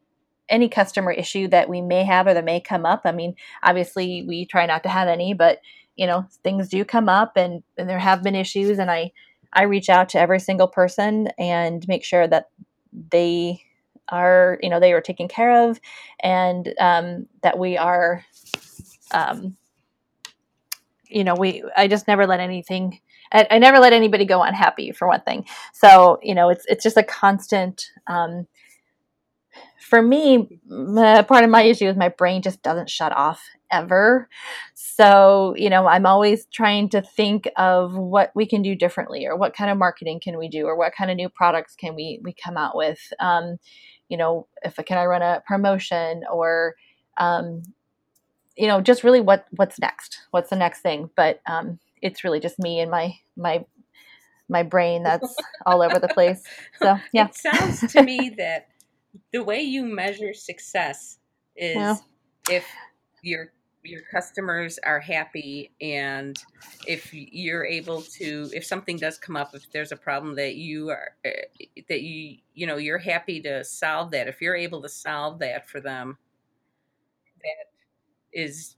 any 0.49 0.69
customer 0.69 1.11
issue 1.11 1.49
that 1.49 1.69
we 1.69 1.81
may 1.81 2.05
have 2.05 2.27
or 2.29 2.35
that 2.35 2.45
may 2.45 2.61
come 2.61 2.87
up. 2.87 3.03
I 3.05 3.11
mean, 3.11 3.35
obviously 3.65 4.25
we 4.29 4.47
try 4.47 4.65
not 4.67 4.85
to 4.85 4.89
have 4.89 5.09
any, 5.09 5.35
but 5.35 5.59
you 5.97 6.07
know, 6.07 6.27
things 6.45 6.69
do 6.69 6.85
come 6.85 7.09
up 7.09 7.33
and, 7.37 7.63
and 7.77 7.89
there 7.89 7.99
have 7.99 8.23
been 8.23 8.37
issues 8.37 8.79
and 8.79 8.91
I 8.91 9.13
I 9.53 9.63
reach 9.63 9.89
out 9.89 10.11
to 10.11 10.21
every 10.21 10.39
single 10.39 10.69
person 10.69 11.29
and 11.39 11.87
make 11.89 12.05
sure 12.05 12.29
that 12.29 12.51
they 13.11 13.63
are, 14.09 14.59
you 14.63 14.69
know, 14.69 14.79
they 14.79 14.93
are 14.93 15.01
taken 15.01 15.29
care 15.29 15.69
of 15.69 15.81
and 16.21 16.75
um, 16.79 17.27
that 17.43 17.59
we 17.59 17.77
are 17.79 18.25
um, 19.13 19.57
you 21.09 21.25
know, 21.25 21.35
we 21.35 21.63
I 21.77 21.89
just 21.89 22.09
never 22.09 22.27
let 22.27 22.41
anything 22.41 23.01
I, 23.33 23.47
I 23.51 23.59
never 23.59 23.79
let 23.79 23.93
anybody 23.93 24.25
go 24.25 24.43
unhappy 24.43 24.93
for 24.93 25.09
one 25.09 25.23
thing. 25.23 25.47
So, 25.73 26.19
you 26.23 26.35
know, 26.35 26.49
it's 26.49 26.65
it's 26.69 26.83
just 26.83 26.97
a 26.97 27.03
constant 27.03 27.91
um, 28.07 28.47
for 29.87 30.03
me, 30.03 30.61
part 30.69 31.45
of 31.45 31.51
my 31.51 31.63
issue 31.63 31.87
is 31.87 31.97
my 31.97 32.09
brain 32.09 32.43
just 32.43 32.61
doesn't 32.63 32.91
shut 32.91 33.17
off 33.17 33.41
ever. 33.71 34.29
So, 34.75 35.55
you 35.57 35.71
know, 35.71 35.87
I'm 35.87 36.07
always 36.07 36.47
trying 36.47 36.89
to 36.91 37.03
think 37.03 37.49
of 37.57 37.95
what 37.95 38.33
we 38.35 38.47
can 38.47 38.63
do 38.63 38.75
differently 38.75 39.27
or 39.27 39.37
what 39.37 39.55
kind 39.55 39.71
of 39.71 39.79
marketing 39.79 40.21
can 40.21 40.39
we 40.39 40.49
do 40.49 40.67
or 40.67 40.77
what 40.77 40.93
kind 40.93 41.11
of 41.11 41.17
new 41.17 41.29
products 41.29 41.77
can 41.77 41.95
we 41.95 42.21
we 42.25 42.33
come 42.33 42.57
out 42.57 42.77
with. 42.77 42.99
Um, 43.21 43.59
you 44.09 44.17
know, 44.17 44.49
if 44.65 44.75
can 44.85 44.99
I 44.99 45.05
run 45.05 45.23
a 45.23 45.43
promotion 45.47 46.23
or 46.33 46.75
um, 47.19 47.63
you 48.57 48.67
know, 48.67 48.81
just 48.81 49.05
really 49.05 49.21
what 49.21 49.47
what's 49.53 49.79
next? 49.79 50.19
What's 50.33 50.51
the 50.51 50.57
next 50.57 50.81
thing? 50.81 51.11
But 51.15 51.41
um, 51.47 51.79
it's 52.03 52.25
really 52.25 52.41
just 52.41 52.59
me 52.59 52.81
and 52.81 52.91
my 52.91 53.15
my 53.37 53.65
my 54.49 54.63
brain 54.63 55.03
that's 55.03 55.37
all 55.65 55.83
over 55.83 55.99
the 55.99 56.09
place. 56.09 56.43
So, 56.81 56.99
yeah. 57.13 57.27
It 57.27 57.35
sounds 57.35 57.81
to 57.93 58.03
me 58.03 58.31
that 58.39 58.69
the 59.33 59.43
way 59.43 59.63
you 59.63 59.85
measure 59.85 60.35
success 60.35 61.19
is 61.57 61.75
Yeah. 61.75 61.97
if 62.49 62.67
your 63.23 63.53
your 63.83 64.03
customers 64.13 64.79
are 64.85 65.01
happy 65.01 65.73
and 65.81 66.37
if 66.87 67.13
you're 67.13 67.65
able 67.65 68.03
to 68.03 68.51
if 68.53 68.65
something 68.65 68.97
does 68.97 69.17
come 69.19 69.37
up 69.37 69.55
if 69.55 69.71
there's 69.73 69.93
a 69.93 69.97
problem 69.97 70.35
that 70.35 70.57
you 70.57 70.91
are 70.91 71.13
uh, 71.25 71.31
that 71.89 72.03
you 72.03 72.37
you 72.55 72.67
know 72.67 72.77
you're 72.77 72.99
happy 72.99 73.41
to 73.41 73.65
solve 73.65 74.11
that 74.11 74.29
if 74.29 74.41
you're 74.41 74.57
able 74.57 74.83
to 74.83 74.89
solve 74.89 75.39
that 75.39 75.69
for 75.69 75.81
them 75.81 76.19
that 77.43 77.71
is 78.33 78.77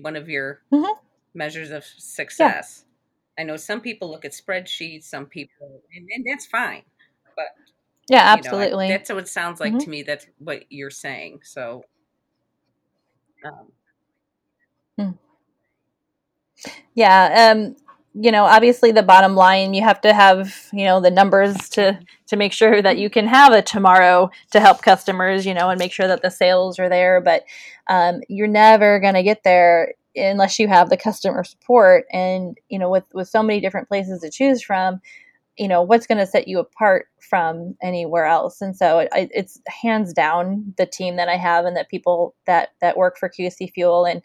one 0.00 0.16
of 0.16 0.28
your 0.28 0.62
Mhm. 0.72 0.96
Measures 1.36 1.70
of 1.70 1.84
success 1.84 2.84
i 3.38 3.44
know 3.44 3.56
some 3.56 3.80
people 3.80 4.10
look 4.10 4.24
at 4.24 4.32
spreadsheets 4.32 5.04
some 5.04 5.26
people 5.26 5.82
and, 5.94 6.08
and 6.14 6.24
that's 6.30 6.46
fine 6.46 6.82
but 7.36 7.46
Yeah, 8.08 8.32
you 8.32 8.42
know, 8.42 8.58
I- 8.58 8.70
absolutely. 8.70 8.86
that's 8.86 9.10
what 9.10 9.18
it 9.20 9.28
sounds 9.28 9.60
like 9.60 9.72
Mhm. 9.72 9.80
to 9.80 9.90
me. 9.90 10.02
That's 10.02 10.26
what 10.38 10.64
you're 10.70 10.90
saying. 10.90 11.40
So, 11.44 11.84
um, 13.44 13.72
Yeah, 16.94 17.52
um, 17.54 17.76
you 18.14 18.30
know, 18.32 18.44
obviously 18.44 18.92
the 18.92 19.02
bottom 19.02 19.34
line, 19.34 19.74
you 19.74 19.82
have 19.82 20.00
to 20.02 20.12
have, 20.12 20.68
you 20.72 20.84
know, 20.84 21.00
the 21.00 21.10
numbers 21.10 21.56
to 21.70 21.98
to 22.28 22.36
make 22.36 22.52
sure 22.52 22.80
that 22.82 22.98
you 22.98 23.10
can 23.10 23.26
have 23.26 23.52
a 23.52 23.62
tomorrow 23.62 24.30
to 24.50 24.60
help 24.60 24.82
customers, 24.82 25.46
you 25.46 25.54
know, 25.54 25.68
and 25.70 25.78
make 25.78 25.92
sure 25.92 26.08
that 26.08 26.22
the 26.22 26.30
sales 26.30 26.78
are 26.78 26.88
there. 26.88 27.20
But 27.20 27.44
um, 27.88 28.20
you're 28.28 28.48
never 28.48 28.98
going 29.00 29.14
to 29.14 29.22
get 29.22 29.42
there 29.44 29.94
unless 30.16 30.58
you 30.58 30.68
have 30.68 30.90
the 30.90 30.96
customer 30.96 31.44
support. 31.44 32.06
And 32.12 32.56
you 32.68 32.78
know, 32.78 32.90
with 32.90 33.04
with 33.14 33.28
so 33.28 33.42
many 33.42 33.60
different 33.60 33.88
places 33.88 34.20
to 34.22 34.30
choose 34.30 34.62
from, 34.62 35.00
you 35.58 35.68
know, 35.68 35.82
what's 35.82 36.06
going 36.06 36.18
to 36.18 36.26
set 36.26 36.48
you 36.48 36.58
apart 36.58 37.06
from 37.20 37.76
anywhere 37.82 38.26
else? 38.26 38.60
And 38.60 38.76
so 38.76 39.00
it, 39.00 39.10
it's 39.12 39.60
hands 39.68 40.12
down 40.12 40.74
the 40.78 40.86
team 40.86 41.16
that 41.16 41.28
I 41.28 41.36
have 41.36 41.64
and 41.64 41.76
the 41.76 41.86
people 41.90 42.34
that 42.46 42.70
that 42.80 42.96
work 42.96 43.18
for 43.18 43.28
QC 43.28 43.72
Fuel 43.72 44.04
and 44.04 44.22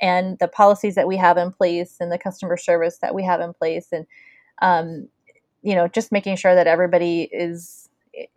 and 0.00 0.38
the 0.40 0.48
policies 0.48 0.96
that 0.96 1.08
we 1.08 1.16
have 1.16 1.36
in 1.36 1.52
place 1.52 1.96
and 2.00 2.10
the 2.10 2.18
customer 2.18 2.56
service 2.56 2.98
that 2.98 3.14
we 3.14 3.24
have 3.24 3.40
in 3.40 3.52
place 3.54 3.88
and 3.92 4.06
um, 4.62 5.08
you 5.62 5.74
know 5.74 5.88
just 5.88 6.12
making 6.12 6.36
sure 6.36 6.54
that 6.54 6.66
everybody 6.66 7.22
is 7.32 7.88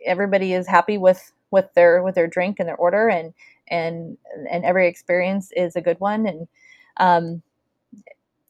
everybody 0.04 0.52
is 0.52 0.66
happy 0.66 0.98
with 0.98 1.32
with 1.50 1.66
their 1.74 2.02
with 2.02 2.14
their 2.14 2.26
drink 2.26 2.56
and 2.58 2.68
their 2.68 2.76
order 2.76 3.08
and 3.08 3.32
and 3.68 4.16
and 4.50 4.64
every 4.64 4.88
experience 4.88 5.50
is 5.56 5.76
a 5.76 5.80
good 5.80 5.98
one 6.00 6.26
and 6.26 6.48
um, 6.98 7.42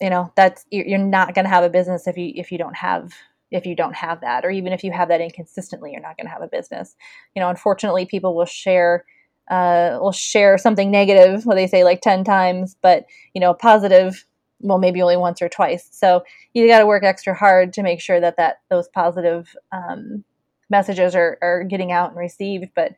you 0.01 0.11
know 0.11 0.33
that's 0.37 0.65
you're 0.71 0.99
not 0.99 1.35
going 1.35 1.45
to 1.45 1.51
have 1.51 1.65
a 1.65 1.71
business 1.71 2.07
if 2.07 2.17
you 2.17 2.33
if 2.35 2.53
you 2.53 2.59
don't 2.59 2.77
have 2.77 3.13
if 3.51 3.67
you 3.67 3.75
don't 3.75 3.95
have 3.95 4.21
that 4.21 4.45
or 4.45 4.51
even 4.51 4.73
if 4.73 4.85
you 4.85 4.93
have 4.93 5.09
that 5.09 5.21
inconsistently 5.21 5.93
you're 5.93 6.01
not 6.01 6.17
going 6.17 6.27
to 6.27 6.33
have 6.33 6.43
a 6.43 6.49
business. 6.49 6.97
You 7.35 7.41
know 7.41 7.49
unfortunately 7.49 8.07
people 8.07 8.35
will 8.35 8.47
share 8.47 9.05
uh, 9.51 9.99
will 10.01 10.13
share 10.13 10.59
something 10.59 10.91
negative 10.91 11.47
what 11.47 11.55
they 11.55 11.67
say 11.67 11.83
like 11.83 12.03
10 12.03 12.23
times 12.25 12.77
but 12.83 13.07
you 13.35 13.41
know 13.41 13.55
positive 13.55 14.25
well 14.61 14.79
maybe 14.79 15.01
only 15.03 15.17
once 15.17 15.41
or 15.41 15.49
twice. 15.49 15.89
So 15.91 16.25
you 16.53 16.67
got 16.67 16.81
to 16.81 16.87
work 16.87 17.05
extra 17.05 17.35
hard 17.35 17.73
to 17.75 17.83
make 17.83 18.01
sure 18.01 18.21
that 18.21 18.37
that 18.37 18.61
those 18.71 18.89
positive 18.89 19.55
um, 19.73 20.25
messages 20.71 21.15
are, 21.15 21.39
are 21.41 21.65
getting 21.65 21.93
out 21.93 22.11
and 22.11 22.19
received 22.19 22.71
but 22.75 22.93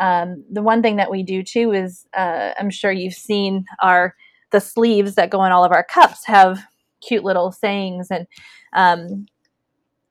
um, 0.00 0.44
the 0.50 0.62
one 0.62 0.82
thing 0.82 0.96
that 0.96 1.10
we 1.10 1.22
do 1.22 1.42
too 1.42 1.72
is 1.72 2.06
uh, 2.16 2.52
i'm 2.58 2.70
sure 2.70 2.90
you've 2.90 3.14
seen 3.14 3.64
our 3.80 4.14
the 4.52 4.60
sleeves 4.60 5.14
that 5.16 5.30
go 5.30 5.44
in 5.44 5.52
all 5.52 5.64
of 5.64 5.72
our 5.72 5.84
cups 5.84 6.24
have 6.26 6.60
cute 7.00 7.24
little 7.24 7.50
sayings 7.50 8.08
and 8.10 8.26
um, 8.74 9.26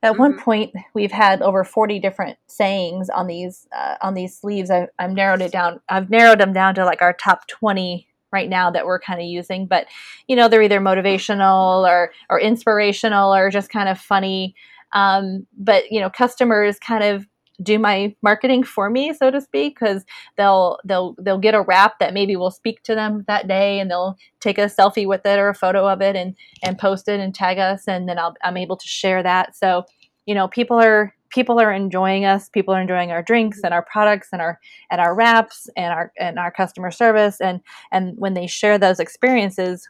at 0.02 0.18
one 0.18 0.34
Mhm. 0.34 0.40
point 0.40 0.74
we've 0.94 1.12
had 1.12 1.40
over 1.42 1.64
40 1.64 1.98
different 1.98 2.36
sayings 2.46 3.08
on 3.08 3.26
these 3.26 3.66
uh, 3.74 3.96
on 4.02 4.14
these 4.14 4.36
sleeves 4.36 4.70
I, 4.70 4.88
i've 4.98 5.12
narrowed 5.12 5.42
it 5.42 5.52
down 5.52 5.80
i've 5.88 6.10
narrowed 6.10 6.40
them 6.40 6.52
down 6.52 6.74
to 6.74 6.84
like 6.84 7.02
our 7.02 7.12
top 7.12 7.46
20 7.48 8.06
right 8.32 8.48
now 8.48 8.70
that 8.70 8.86
we're 8.86 8.98
kind 8.98 9.20
of 9.20 9.26
using. 9.26 9.66
But 9.66 9.86
you 10.26 10.34
know, 10.34 10.48
they're 10.48 10.62
either 10.62 10.80
motivational 10.80 11.86
or 11.86 12.12
or 12.30 12.40
inspirational 12.40 13.32
or 13.34 13.50
just 13.50 13.70
kind 13.70 13.88
of 13.88 13.98
funny. 14.00 14.54
Um, 14.94 15.46
but 15.56 15.92
you 15.92 16.00
know, 16.00 16.10
customers 16.10 16.78
kind 16.78 17.04
of 17.04 17.26
do 17.62 17.78
my 17.78 18.14
marketing 18.22 18.62
for 18.62 18.90
me 18.90 19.12
so 19.12 19.30
to 19.30 19.40
speak 19.40 19.78
because 19.78 20.04
they'll 20.36 20.78
they'll 20.84 21.14
they'll 21.18 21.38
get 21.38 21.54
a 21.54 21.62
wrap 21.62 21.98
that 21.98 22.14
maybe 22.14 22.36
will 22.36 22.50
speak 22.50 22.82
to 22.82 22.94
them 22.94 23.24
that 23.28 23.48
day 23.48 23.80
and 23.80 23.90
they'll 23.90 24.16
take 24.40 24.58
a 24.58 24.62
selfie 24.66 25.06
with 25.06 25.24
it 25.26 25.38
or 25.38 25.48
a 25.48 25.54
photo 25.54 25.88
of 25.88 26.00
it 26.00 26.16
and 26.16 26.36
and 26.62 26.78
post 26.78 27.08
it 27.08 27.20
and 27.20 27.34
tag 27.34 27.58
us 27.58 27.86
and 27.86 28.08
then 28.08 28.18
I'll, 28.18 28.34
i'm 28.42 28.56
able 28.56 28.76
to 28.76 28.88
share 28.88 29.22
that. 29.22 29.56
So 29.56 29.84
you 30.26 30.34
know 30.34 30.48
people 30.48 30.78
are 30.78 31.14
people 31.30 31.60
are 31.60 31.72
enjoying 31.72 32.24
us 32.24 32.48
people 32.48 32.74
are 32.74 32.80
enjoying 32.80 33.10
our 33.10 33.22
drinks 33.22 33.60
and 33.64 33.74
our 33.74 33.82
products 33.82 34.28
and 34.32 34.40
our 34.40 34.60
and 34.90 35.00
our 35.00 35.14
wraps 35.14 35.68
and 35.76 35.92
our 35.92 36.12
and 36.18 36.38
our 36.38 36.50
customer 36.50 36.90
service 36.90 37.40
and 37.40 37.60
and 37.90 38.14
when 38.18 38.34
they 38.34 38.46
share 38.46 38.78
those 38.78 39.00
experiences 39.00 39.88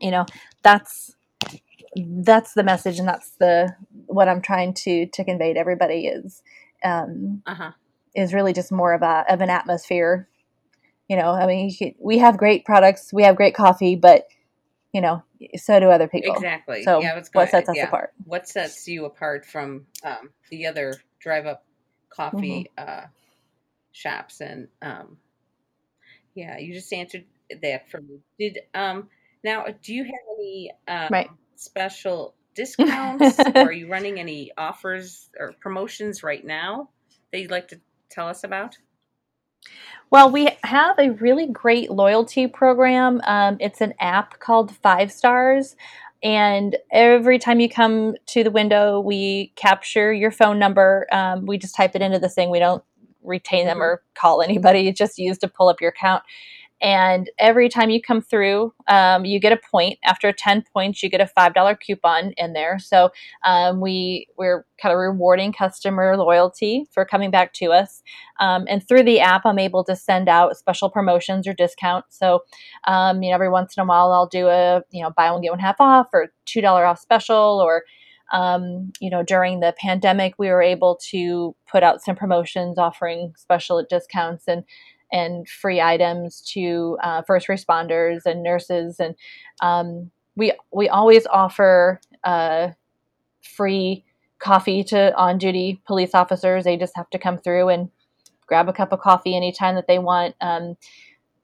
you 0.00 0.10
know 0.10 0.24
that's 0.62 1.14
that's 2.24 2.54
the 2.54 2.62
message 2.62 2.98
and 2.98 3.08
that's 3.08 3.32
the 3.38 3.74
what 4.06 4.28
i'm 4.28 4.40
trying 4.40 4.72
to 4.72 5.06
to 5.06 5.24
convey 5.24 5.52
to 5.52 5.58
everybody 5.60 6.06
is 6.06 6.42
um 6.84 7.42
uh-huh. 7.46 7.72
is 8.14 8.34
really 8.34 8.52
just 8.52 8.72
more 8.72 8.92
of 8.92 9.02
a 9.02 9.24
of 9.28 9.40
an 9.40 9.50
atmosphere 9.50 10.28
you 11.08 11.16
know 11.16 11.30
i 11.30 11.46
mean 11.46 11.70
we 12.00 12.18
have 12.18 12.36
great 12.36 12.64
products 12.64 13.12
we 13.12 13.22
have 13.22 13.36
great 13.36 13.54
coffee 13.54 13.96
but 13.96 14.26
you 14.92 15.00
know 15.00 15.22
so 15.56 15.80
do 15.80 15.88
other 15.88 16.08
people. 16.08 16.34
Exactly. 16.34 16.82
So 16.82 17.00
yeah, 17.00 17.20
what 17.32 17.50
sets 17.50 17.68
us 17.68 17.76
yeah. 17.76 17.86
apart? 17.86 18.12
What 18.24 18.48
sets 18.48 18.86
you 18.86 19.04
apart 19.04 19.46
from 19.46 19.86
um, 20.04 20.30
the 20.50 20.66
other 20.66 20.94
drive 21.20 21.46
up 21.46 21.64
coffee 22.10 22.70
mm-hmm. 22.78 22.88
uh, 22.88 23.06
shops? 23.92 24.40
And 24.40 24.68
um, 24.80 25.16
yeah, 26.34 26.58
you 26.58 26.72
just 26.72 26.92
answered 26.92 27.24
that 27.62 27.90
for 27.90 28.00
me. 28.00 28.20
Did 28.38 28.60
um, 28.74 29.08
now 29.44 29.66
do 29.82 29.94
you 29.94 30.04
have 30.04 30.12
any 30.38 30.72
um, 30.88 31.08
right. 31.10 31.30
special 31.56 32.34
discounts? 32.54 33.38
are 33.38 33.72
you 33.72 33.88
running 33.88 34.18
any 34.18 34.52
offers 34.56 35.28
or 35.38 35.54
promotions 35.60 36.22
right 36.22 36.44
now 36.44 36.90
that 37.32 37.40
you'd 37.40 37.50
like 37.50 37.68
to 37.68 37.80
tell 38.10 38.28
us 38.28 38.44
about? 38.44 38.78
Well, 40.10 40.30
we 40.30 40.50
have 40.64 40.98
a 40.98 41.10
really 41.12 41.46
great 41.46 41.90
loyalty 41.90 42.46
program. 42.46 43.20
Um, 43.24 43.56
it's 43.60 43.80
an 43.80 43.94
app 44.00 44.40
called 44.40 44.74
Five 44.76 45.10
Stars. 45.10 45.76
And 46.22 46.76
every 46.92 47.38
time 47.38 47.60
you 47.60 47.68
come 47.68 48.14
to 48.26 48.44
the 48.44 48.50
window, 48.50 49.00
we 49.00 49.52
capture 49.56 50.12
your 50.12 50.30
phone 50.30 50.58
number. 50.58 51.06
Um, 51.10 51.46
we 51.46 51.58
just 51.58 51.74
type 51.74 51.96
it 51.96 52.02
into 52.02 52.18
the 52.18 52.28
thing. 52.28 52.50
We 52.50 52.60
don't 52.60 52.84
retain 53.22 53.66
them 53.66 53.76
mm-hmm. 53.76 53.82
or 53.82 54.02
call 54.14 54.42
anybody. 54.42 54.88
It's 54.88 54.98
just 54.98 55.18
used 55.18 55.40
to 55.40 55.48
pull 55.48 55.68
up 55.68 55.80
your 55.80 55.90
account. 55.90 56.22
And 56.82 57.30
every 57.38 57.68
time 57.68 57.90
you 57.90 58.02
come 58.02 58.20
through, 58.20 58.74
um, 58.88 59.24
you 59.24 59.38
get 59.38 59.52
a 59.52 59.60
point. 59.70 60.00
After 60.04 60.32
10 60.32 60.64
points, 60.72 61.00
you 61.00 61.08
get 61.08 61.20
a 61.20 61.30
$5 61.38 61.80
coupon 61.80 62.32
in 62.36 62.54
there. 62.54 62.80
So 62.80 63.10
um, 63.44 63.80
we, 63.80 64.26
we're 64.36 64.66
kind 64.80 64.92
of 64.92 64.98
rewarding 64.98 65.52
customer 65.52 66.16
loyalty 66.16 66.88
for 66.90 67.04
coming 67.04 67.30
back 67.30 67.52
to 67.54 67.66
us. 67.66 68.02
Um, 68.40 68.64
and 68.68 68.86
through 68.86 69.04
the 69.04 69.20
app, 69.20 69.46
I'm 69.46 69.60
able 69.60 69.84
to 69.84 69.94
send 69.94 70.28
out 70.28 70.56
special 70.56 70.90
promotions 70.90 71.46
or 71.46 71.52
discounts. 71.52 72.18
So, 72.18 72.40
um, 72.88 73.22
you 73.22 73.30
know, 73.30 73.34
every 73.36 73.48
once 73.48 73.76
in 73.76 73.82
a 73.82 73.86
while, 73.86 74.10
I'll 74.10 74.26
do 74.26 74.48
a, 74.48 74.82
you 74.90 75.04
know, 75.04 75.10
buy 75.16 75.30
one, 75.30 75.40
get 75.40 75.52
one 75.52 75.60
half 75.60 75.80
off 75.80 76.08
or 76.12 76.32
$2 76.46 76.64
off 76.64 76.98
special 76.98 77.62
or, 77.64 77.84
um, 78.32 78.92
you 78.98 79.10
know, 79.10 79.22
during 79.22 79.60
the 79.60 79.74
pandemic, 79.78 80.34
we 80.38 80.48
were 80.48 80.62
able 80.62 80.98
to 81.10 81.54
put 81.70 81.82
out 81.82 82.02
some 82.02 82.16
promotions 82.16 82.78
offering 82.78 83.34
special 83.36 83.84
discounts 83.88 84.48
and 84.48 84.64
and 85.12 85.48
free 85.48 85.80
items 85.80 86.40
to 86.40 86.98
uh, 87.02 87.22
first 87.22 87.48
responders 87.48 88.22
and 88.24 88.42
nurses. 88.42 88.98
And 88.98 89.14
um, 89.60 90.10
we 90.34 90.52
we 90.72 90.88
always 90.88 91.26
offer 91.26 92.00
uh, 92.24 92.68
free 93.42 94.04
coffee 94.38 94.82
to 94.84 95.14
on 95.16 95.38
duty 95.38 95.80
police 95.86 96.14
officers. 96.14 96.64
They 96.64 96.76
just 96.76 96.96
have 96.96 97.10
to 97.10 97.18
come 97.18 97.38
through 97.38 97.68
and 97.68 97.90
grab 98.46 98.68
a 98.68 98.72
cup 98.72 98.92
of 98.92 99.00
coffee 99.00 99.36
anytime 99.36 99.76
that 99.76 99.86
they 99.86 99.98
want. 99.98 100.34
Um, 100.40 100.76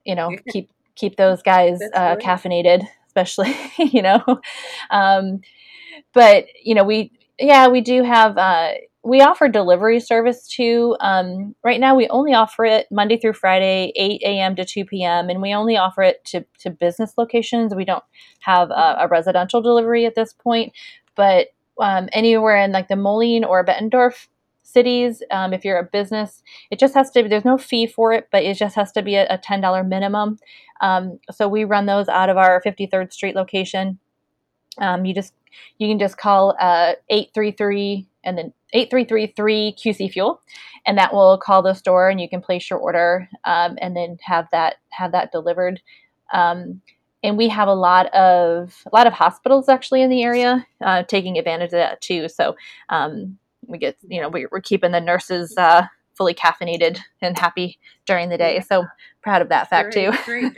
you 0.04 0.14
know, 0.14 0.30
keep 0.50 0.70
keep 0.94 1.16
those 1.16 1.42
guys 1.42 1.78
uh, 1.94 2.16
caffeinated, 2.16 2.82
especially 3.06 3.54
you 3.78 4.02
know. 4.02 4.22
Um, 4.90 5.40
but 6.12 6.46
you 6.62 6.74
know, 6.74 6.84
we 6.84 7.12
yeah 7.38 7.68
we 7.68 7.80
do 7.80 8.02
have 8.02 8.36
uh, 8.38 8.72
we 9.08 9.22
offer 9.22 9.48
delivery 9.48 10.00
service 10.00 10.46
too. 10.46 10.94
Um, 11.00 11.54
right 11.64 11.80
now, 11.80 11.94
we 11.94 12.08
only 12.08 12.34
offer 12.34 12.66
it 12.66 12.86
Monday 12.90 13.16
through 13.16 13.32
Friday, 13.32 13.90
8 13.96 14.20
a.m. 14.22 14.54
to 14.56 14.66
2 14.66 14.84
p.m., 14.84 15.30
and 15.30 15.40
we 15.40 15.54
only 15.54 15.78
offer 15.78 16.02
it 16.02 16.22
to, 16.26 16.44
to 16.58 16.68
business 16.68 17.14
locations. 17.16 17.74
We 17.74 17.86
don't 17.86 18.04
have 18.40 18.70
a, 18.70 19.08
residential 19.10 19.62
delivery 19.62 20.04
at 20.04 20.14
this 20.14 20.34
point, 20.34 20.74
but 21.14 21.48
um, 21.80 22.10
anywhere 22.12 22.58
in 22.58 22.72
like 22.72 22.88
the 22.88 22.96
Moline 22.96 23.44
or 23.44 23.64
Bettendorf 23.64 24.28
cities, 24.62 25.22
um, 25.30 25.54
if 25.54 25.64
you're 25.64 25.78
a 25.78 25.84
business, 25.84 26.42
it 26.70 26.78
just 26.78 26.92
has 26.92 27.10
to 27.12 27.22
be, 27.22 27.30
there's 27.30 27.46
no 27.46 27.56
fee 27.56 27.86
for 27.86 28.12
it, 28.12 28.28
but 28.30 28.42
it 28.42 28.58
just 28.58 28.76
has 28.76 28.92
to 28.92 29.00
be 29.00 29.14
a, 29.14 29.26
a 29.28 29.38
$10 29.38 29.88
minimum. 29.88 30.38
Um, 30.82 31.18
so 31.30 31.48
we 31.48 31.64
run 31.64 31.86
those 31.86 32.08
out 32.08 32.28
of 32.28 32.36
our 32.36 32.60
53rd 32.60 33.10
Street 33.10 33.34
location. 33.34 33.98
Um, 34.76 35.06
you 35.06 35.14
just 35.14 35.32
you 35.78 35.88
can 35.88 35.98
just 35.98 36.18
call 36.18 36.54
uh, 36.60 36.92
833 37.08 38.06
and 38.22 38.36
then 38.36 38.52
8333 38.72 39.76
QC 39.78 40.12
Fuel, 40.12 40.40
and 40.86 40.98
that 40.98 41.12
will 41.12 41.38
call 41.38 41.62
the 41.62 41.74
store 41.74 42.08
and 42.08 42.20
you 42.20 42.28
can 42.28 42.40
place 42.40 42.68
your 42.68 42.78
order 42.78 43.28
um, 43.44 43.78
and 43.80 43.96
then 43.96 44.18
have 44.22 44.48
that 44.52 44.76
have 44.90 45.12
that 45.12 45.32
delivered. 45.32 45.80
Um, 46.32 46.82
and 47.22 47.36
we 47.36 47.48
have 47.48 47.68
a 47.68 47.74
lot 47.74 48.06
of 48.14 48.82
a 48.86 48.96
lot 48.96 49.06
of 49.06 49.12
hospitals 49.12 49.68
actually 49.68 50.02
in 50.02 50.10
the 50.10 50.22
area 50.22 50.66
uh, 50.82 51.02
taking 51.02 51.38
advantage 51.38 51.68
of 51.68 51.78
that 51.78 52.00
too. 52.00 52.28
So 52.28 52.56
um, 52.90 53.38
we 53.66 53.78
get 53.78 53.96
you 54.06 54.20
know 54.20 54.28
we're, 54.28 54.48
keeping 54.60 54.92
the 54.92 55.00
nurses 55.00 55.56
uh, 55.56 55.86
fully 56.14 56.34
caffeinated 56.34 56.98
and 57.22 57.38
happy 57.38 57.78
during 58.06 58.28
the 58.28 58.38
day. 58.38 58.60
So 58.68 58.86
proud 59.22 59.42
of 59.42 59.48
that 59.48 59.70
fact 59.70 59.94
great, 59.94 60.12
too. 60.12 60.18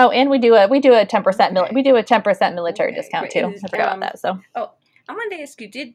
Oh, 0.00 0.08
and 0.08 0.30
we 0.30 0.38
do 0.38 0.54
a 0.54 0.66
we 0.66 0.80
do 0.80 0.94
a 0.94 1.04
ten 1.04 1.22
percent 1.22 1.52
mil- 1.52 1.68
we 1.74 1.82
do 1.82 1.94
a 1.96 2.02
ten 2.02 2.22
percent 2.22 2.54
military 2.54 2.92
okay. 2.92 3.00
discount 3.02 3.30
too. 3.30 3.54
I 3.62 3.68
forgot 3.68 3.92
um, 3.92 3.98
about 3.98 4.12
that. 4.12 4.18
So 4.18 4.40
oh, 4.54 4.70
I 5.06 5.12
wanted 5.12 5.36
to 5.36 5.42
ask 5.42 5.60
you: 5.60 5.68
Did 5.68 5.92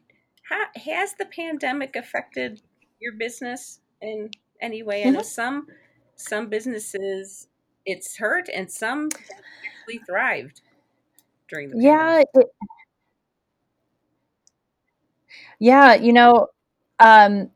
ha, 0.48 0.66
has 0.76 1.14
the 1.14 1.24
pandemic 1.26 1.96
affected 1.96 2.62
your 3.00 3.14
business 3.14 3.80
in 4.00 4.30
any 4.60 4.84
way? 4.84 5.02
I 5.02 5.10
know 5.10 5.18
mm-hmm. 5.18 5.26
some 5.26 5.66
some 6.14 6.48
businesses 6.48 7.48
it's 7.84 8.16
hurt, 8.16 8.48
and 8.54 8.70
some 8.70 9.08
actually 9.66 10.04
thrived 10.06 10.60
during 11.48 11.70
the 11.70 11.82
yeah. 11.82 12.22
It, 12.32 12.46
yeah, 15.58 15.94
you 15.94 16.12
know, 16.12 16.46
um, 17.00 17.50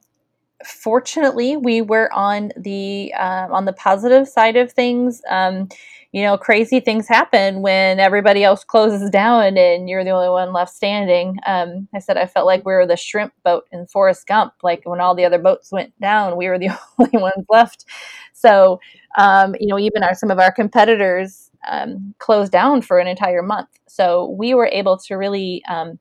fortunately, 0.65 1.57
we 1.57 1.83
were 1.83 2.13
on 2.13 2.53
the 2.57 3.13
uh, 3.15 3.49
on 3.51 3.65
the 3.65 3.73
positive 3.73 4.29
side 4.29 4.57
of 4.57 4.73
things. 4.73 5.23
Um, 5.29 5.69
you 6.13 6.23
know, 6.23 6.37
crazy 6.37 6.81
things 6.81 7.07
happen 7.07 7.63
when 7.63 8.01
everybody 8.01 8.43
else 8.43 8.65
closes 8.65 9.11
down 9.11 9.57
and 9.57 9.89
you're 9.89 10.03
the 10.03 10.11
only 10.11 10.29
one 10.29 10.53
left 10.53 10.75
standing. 10.75 11.39
Um, 11.47 11.87
I 11.95 12.01
said 12.01 12.17
I 12.17 12.27
felt 12.27 12.47
like 12.47 12.67
we 12.67 12.73
were 12.73 12.87
the 12.87 12.97
shrimp 12.97 13.33
boat 13.45 13.67
in 13.71 13.87
Forrest 13.87 14.27
Gump. 14.27 14.55
Like 14.63 14.83
when 14.85 15.01
all 15.01 15.15
the 15.15 15.25
other 15.25 15.39
boats 15.39 15.71
went 15.71 15.99
down, 16.01 16.37
we 16.37 16.49
were 16.49 16.59
the 16.59 16.71
only 16.99 17.19
ones 17.19 17.45
left. 17.49 17.85
So, 18.33 18.81
um, 19.19 19.55
you 19.61 19.69
know, 19.69 19.79
even 19.79 20.03
our 20.03 20.15
some 20.15 20.31
of 20.31 20.39
our 20.41 20.51
competitors 20.53 21.51
um, 21.69 22.15
closed 22.19 22.53
down 22.53 22.83
for 22.83 22.99
an 22.99 23.07
entire 23.07 23.43
month. 23.43 23.69
So 23.87 24.31
we 24.31 24.55
were 24.55 24.67
able 24.67 24.97
to 24.99 25.15
really 25.15 25.63
um, 25.69 25.99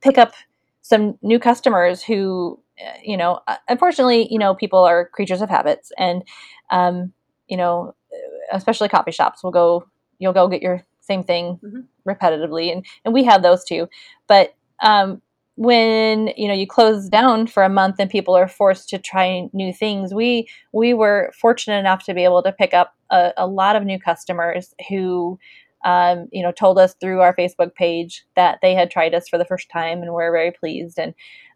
pick 0.00 0.18
up 0.18 0.34
some 0.82 1.16
new 1.22 1.38
customers 1.38 2.02
who, 2.02 2.58
you 3.02 3.16
know, 3.16 3.40
uh, 3.46 3.56
unfortunately, 3.68 4.28
you 4.30 4.38
know, 4.38 4.54
people 4.54 4.84
are 4.84 5.08
creatures 5.08 5.42
of 5.42 5.50
habits 5.50 5.92
and, 5.98 6.22
um, 6.70 7.12
you 7.48 7.56
know, 7.56 7.94
especially 8.52 8.88
coffee 8.88 9.12
shops 9.12 9.42
will 9.42 9.50
go 9.50 9.86
you'll 10.18 10.32
go 10.32 10.48
get 10.48 10.62
your 10.62 10.82
same 11.00 11.22
thing 11.22 11.58
mm-hmm. 11.62 11.80
repetitively 12.08 12.72
and 12.72 12.86
and 13.04 13.12
we 13.12 13.24
have 13.24 13.42
those 13.42 13.64
too 13.64 13.88
but 14.28 14.54
um, 14.82 15.20
when 15.56 16.28
you 16.36 16.48
know 16.48 16.54
you 16.54 16.66
close 16.66 17.08
down 17.08 17.46
for 17.46 17.62
a 17.62 17.68
month 17.68 17.96
and 17.98 18.10
people 18.10 18.34
are 18.36 18.48
forced 18.48 18.88
to 18.88 18.98
try 18.98 19.48
new 19.52 19.72
things 19.72 20.14
we 20.14 20.48
we 20.72 20.94
were 20.94 21.32
fortunate 21.38 21.78
enough 21.78 22.04
to 22.04 22.14
be 22.14 22.24
able 22.24 22.42
to 22.42 22.52
pick 22.52 22.72
up 22.72 22.94
a, 23.10 23.32
a 23.36 23.46
lot 23.46 23.76
of 23.76 23.84
new 23.84 23.98
customers 23.98 24.74
who 24.88 25.38
um, 25.84 26.28
you 26.30 26.42
know 26.42 26.52
told 26.52 26.78
us 26.78 26.94
through 26.94 27.20
our 27.20 27.34
facebook 27.34 27.74
page 27.74 28.24
that 28.36 28.58
they 28.62 28.74
had 28.74 28.90
tried 28.90 29.14
us 29.14 29.28
for 29.28 29.38
the 29.38 29.44
first 29.44 29.68
time 29.70 30.00
and 30.00 30.12
were 30.12 30.30
very 30.30 30.52
pleased 30.52 30.98
and 30.98 31.14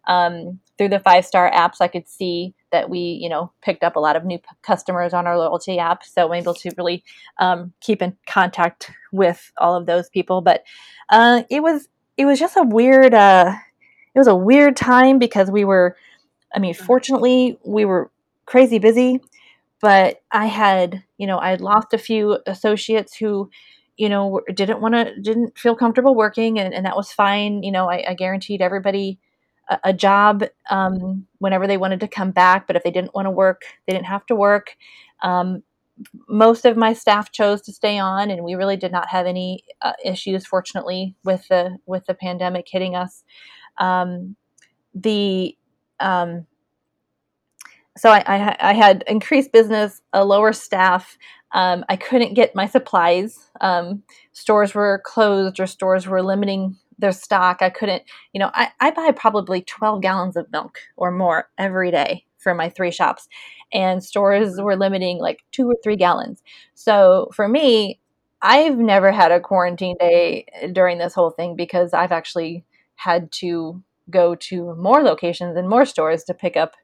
um, 0.09 0.61
through 0.79 0.89
the 0.89 1.01
five 1.01 1.25
star 1.25 1.51
apps 1.51 1.77
i 1.81 1.89
could 1.89 2.09
see 2.09 2.55
that 2.77 2.91
we, 2.91 2.99
you 2.99 3.29
know, 3.31 3.51
picked 3.63 3.83
up 3.83 3.97
a 3.97 4.01
lot 4.01 4.17
of 4.17 4.25
new 4.25 4.39
p- 4.39 4.45
customers 4.63 5.15
on 5.15 5.27
our 5.27 5.39
loyalty 5.39 5.79
app. 5.79 6.05
So 6.05 6.27
I'm 6.27 6.35
able 6.35 6.53
to 6.55 6.71
really 6.77 7.03
um, 7.39 7.73
keep 7.81 8.03
in 8.03 8.15
contact 8.27 8.91
with 9.13 9.51
all 9.57 9.75
of 9.75 9.87
those 9.87 10.11
people. 10.11 10.43
But 10.43 10.63
uh, 11.09 11.45
it 11.49 11.63
was 11.63 11.89
it 12.19 12.27
was 12.27 12.39
just 12.39 12.57
a 12.57 12.63
weird 12.63 13.15
uh, 13.15 13.55
it 14.15 14.19
was 14.19 14.27
a 14.27 14.37
weird 14.37 14.77
time 14.77 15.19
because 15.19 15.51
we 15.51 15.65
were, 15.65 15.97
I 16.55 16.59
mean, 16.59 16.75
fortunately 16.75 17.59
we 17.65 17.87
were 17.87 18.11
crazy 18.45 18.79
busy, 18.79 19.21
but 19.81 20.23
I 20.31 20.47
had, 20.47 21.03
you 21.17 21.27
know, 21.27 21.39
I 21.39 21.51
had 21.51 21.63
lost 21.63 21.95
a 21.95 21.99
few 21.99 22.39
associates 22.47 23.17
who, 23.17 23.51
you 23.97 24.11
know, 24.11 24.43
didn't 24.55 24.81
want 24.83 24.95
to, 24.95 25.19
didn't 25.21 25.59
feel 25.59 25.75
comfortable 25.75 26.15
working, 26.15 26.59
and, 26.59 26.75
and 26.75 26.85
that 26.85 26.97
was 26.97 27.11
fine. 27.11 27.63
You 27.63 27.73
know, 27.73 27.89
I, 27.89 28.05
I 28.11 28.15
guaranteed 28.15 28.61
everybody 28.61 29.19
a, 29.83 29.93
job 29.93 30.45
um, 30.71 31.27
whenever 31.39 31.67
they 31.67 31.77
wanted 31.77 32.01
to 32.01 32.09
come 32.09 32.31
back, 32.31 32.67
but 32.67 32.77
if 32.77 32.83
they 32.83 32.91
didn't 32.91 33.15
want 33.15 33.27
to 33.27 33.31
work, 33.31 33.63
they 33.87 33.93
didn't 33.93 34.07
have 34.07 34.27
to 34.27 34.35
work. 34.35 34.77
Um, 35.23 35.63
most 36.29 36.65
of 36.65 36.77
my 36.77 36.93
staff 36.93 37.33
chose 37.33 37.63
to 37.63 37.73
stay 37.73 37.99
on, 37.99 38.31
and 38.31 38.45
we 38.45 38.55
really 38.55 38.77
did 38.77 38.93
not 38.93 39.09
have 39.09 39.27
any 39.27 39.65
uh, 39.83 39.93
issues, 40.05 40.47
fortunately, 40.47 41.15
with 41.25 41.49
the 41.49 41.79
with 41.87 42.05
the 42.07 42.15
pandemic 42.15 42.67
hitting 42.71 42.95
us. 42.95 43.25
Um, 43.79 44.37
the 44.95 45.57
um, 46.01 46.47
so 47.97 48.11
I, 48.11 48.23
I, 48.27 48.57
I, 48.61 48.73
had 48.75 49.05
increased 49.07 49.53
business, 49.53 50.03
a 50.13 50.25
lower 50.25 50.53
staff. 50.53 51.17
Um, 51.53 51.85
I 51.89 51.97
couldn't 51.97 52.35
get 52.35 52.55
my 52.55 52.67
supplies. 52.67 53.49
Um, 53.63 54.03
stores 54.33 54.75
were 54.75 55.01
closed 55.05 55.59
or 55.59 55.67
stores 55.67 56.07
were 56.07 56.23
limiting 56.23 56.77
their 56.99 57.13
stock. 57.13 57.59
I 57.61 57.71
couldn't, 57.71 58.03
you 58.33 58.41
know, 58.41 58.51
I, 58.55 58.71
I 58.81 58.91
buy 58.91 59.13
probably 59.13 59.63
12 59.63 60.01
gallons 60.03 60.37
of 60.37 60.51
milk 60.53 60.79
or 60.97 61.11
more 61.11 61.49
every 61.59 61.91
day 61.91 62.25
for 62.39 62.55
my 62.55 62.69
three 62.69 62.91
shops, 62.91 63.29
and 63.73 64.03
stores 64.03 64.61
were 64.61 64.77
limiting 64.77 65.19
like 65.19 65.41
two 65.51 65.69
or 65.69 65.77
three 65.83 65.97
gallons. 65.97 66.43
So 66.75 67.31
for 67.35 67.49
me, 67.49 67.99
I've 68.43 68.79
never 68.79 69.11
had 69.11 69.33
a 69.33 69.41
quarantine 69.41 69.97
day 69.99 70.47
during 70.73 70.99
this 70.99 71.15
whole 71.15 71.31
thing 71.31 71.57
because 71.57 71.93
I've 71.93 72.13
actually 72.13 72.65
had 72.97 73.33
to 73.33 73.83
go 74.11 74.35
to 74.37 74.75
more 74.77 75.03
locations 75.03 75.57
and 75.57 75.69
more 75.69 75.85
stores 75.85 76.25
to 76.25 76.35
pick 76.35 76.57
up 76.57 76.77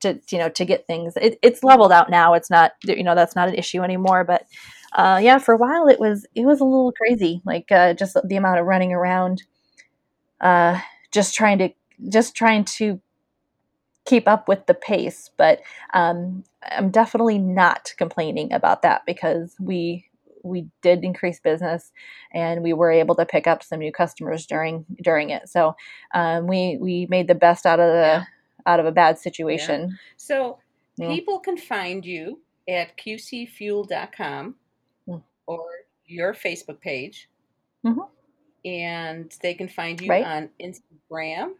to 0.00 0.20
you 0.30 0.38
know 0.38 0.48
to 0.48 0.64
get 0.64 0.86
things 0.86 1.14
it, 1.16 1.38
it's 1.42 1.64
leveled 1.64 1.90
out 1.90 2.10
now 2.10 2.34
it's 2.34 2.50
not 2.50 2.72
you 2.84 3.02
know 3.02 3.14
that's 3.14 3.34
not 3.34 3.48
an 3.48 3.54
issue 3.54 3.82
anymore 3.82 4.22
but 4.22 4.46
uh, 4.92 5.18
yeah 5.22 5.38
for 5.38 5.54
a 5.54 5.56
while 5.56 5.88
it 5.88 6.00
was 6.00 6.26
it 6.34 6.44
was 6.44 6.60
a 6.60 6.64
little 6.64 6.92
crazy 6.92 7.40
like 7.44 7.70
uh, 7.70 7.92
just 7.94 8.16
the 8.24 8.36
amount 8.36 8.58
of 8.58 8.66
running 8.66 8.92
around 8.92 9.42
uh, 10.40 10.80
just 11.10 11.34
trying 11.34 11.58
to 11.58 11.70
just 12.08 12.34
trying 12.34 12.64
to 12.64 13.00
keep 14.04 14.26
up 14.26 14.48
with 14.48 14.66
the 14.66 14.74
pace 14.74 15.30
but 15.36 15.60
um, 15.92 16.44
i'm 16.70 16.90
definitely 16.90 17.38
not 17.38 17.92
complaining 17.98 18.52
about 18.52 18.82
that 18.82 19.02
because 19.06 19.54
we 19.60 20.04
we 20.44 20.66
did 20.82 21.02
increase 21.02 21.40
business 21.40 21.90
and 22.32 22.62
we 22.62 22.72
were 22.72 22.92
able 22.92 23.14
to 23.14 23.26
pick 23.26 23.46
up 23.46 23.62
some 23.62 23.80
new 23.80 23.92
customers 23.92 24.46
during 24.46 24.86
during 25.02 25.30
it 25.30 25.48
so 25.48 25.74
um, 26.14 26.46
we 26.46 26.78
we 26.80 27.06
made 27.10 27.26
the 27.26 27.34
best 27.34 27.66
out 27.66 27.80
of 27.80 27.92
the 27.92 28.00
yeah 28.00 28.24
out 28.68 28.78
of 28.78 28.86
a 28.86 28.92
bad 28.92 29.18
situation. 29.18 29.88
Yeah. 29.88 29.96
So 30.16 30.58
yeah. 30.96 31.08
people 31.08 31.40
can 31.40 31.56
find 31.56 32.04
you 32.04 32.40
at 32.68 32.96
qcfuel.com. 32.98 34.54
or 35.48 35.64
your 36.06 36.34
Facebook 36.34 36.80
page. 36.80 37.28
Mm-hmm. 37.84 38.00
And 38.64 39.34
they 39.42 39.54
can 39.54 39.68
find 39.68 40.00
you 40.00 40.10
right. 40.10 40.24
on 40.24 40.50
Instagram 40.60 41.52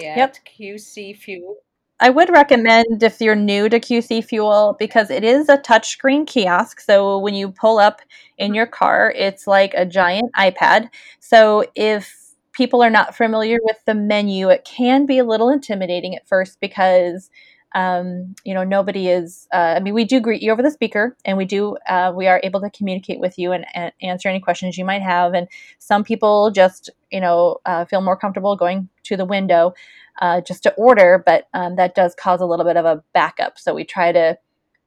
at 0.00 0.16
yep. 0.16 0.36
QC 0.58 1.16
Fuel. 1.18 1.56
I 2.00 2.10
would 2.10 2.30
recommend 2.30 3.02
if 3.02 3.20
you're 3.20 3.36
new 3.36 3.68
to 3.68 3.78
QC 3.78 4.24
Fuel 4.24 4.76
because 4.78 5.10
it 5.10 5.22
is 5.22 5.48
a 5.48 5.58
touchscreen 5.58 6.26
kiosk. 6.26 6.80
So 6.80 7.18
when 7.18 7.34
you 7.34 7.50
pull 7.50 7.78
up 7.78 8.00
in 8.36 8.54
your 8.54 8.66
car, 8.66 9.12
it's 9.14 9.46
like 9.46 9.74
a 9.74 9.86
giant 9.86 10.32
iPad. 10.36 10.88
So 11.20 11.64
if 11.74 12.34
people 12.52 12.82
are 12.82 12.90
not 12.90 13.14
familiar 13.14 13.58
with 13.62 13.76
the 13.84 13.94
menu, 13.94 14.48
it 14.48 14.64
can 14.64 15.06
be 15.06 15.18
a 15.18 15.24
little 15.24 15.50
intimidating 15.50 16.16
at 16.16 16.26
first 16.26 16.58
because 16.60 17.30
um, 17.74 18.34
you 18.44 18.54
know 18.54 18.64
nobody 18.64 19.08
is 19.08 19.48
uh, 19.52 19.74
i 19.76 19.80
mean 19.80 19.94
we 19.94 20.04
do 20.04 20.20
greet 20.20 20.40
you 20.42 20.52
over 20.52 20.62
the 20.62 20.70
speaker 20.70 21.16
and 21.24 21.36
we 21.36 21.44
do 21.44 21.76
uh, 21.88 22.12
we 22.14 22.26
are 22.26 22.40
able 22.44 22.60
to 22.60 22.70
communicate 22.70 23.18
with 23.18 23.38
you 23.38 23.52
and, 23.52 23.66
and, 23.74 23.92
answer 24.00 24.28
any 24.28 24.40
questions 24.40 24.78
you 24.78 24.84
might 24.84 25.02
have. 25.02 25.34
And 25.34 25.48
some 25.78 26.04
people 26.04 26.50
just 26.50 26.90
you 27.10 27.20
know 27.20 27.58
uh, 27.66 27.84
feel 27.84 28.00
more 28.00 28.16
comfortable 28.16 28.56
going 28.56 28.88
to 29.04 29.16
the 29.16 29.24
window 29.24 29.74
uh, 30.20 30.40
just 30.40 30.62
to 30.62 30.72
order 30.74 31.22
but 31.24 31.48
um, 31.54 31.76
that 31.76 31.94
does 31.94 32.14
cause 32.14 32.40
a 32.40 32.46
little 32.46 32.64
bit 32.64 32.76
of 32.76 32.84
a 32.84 33.02
backup. 33.12 33.58
So 33.58 33.74
we 33.74 33.84
try 33.84 34.12
to 34.12 34.38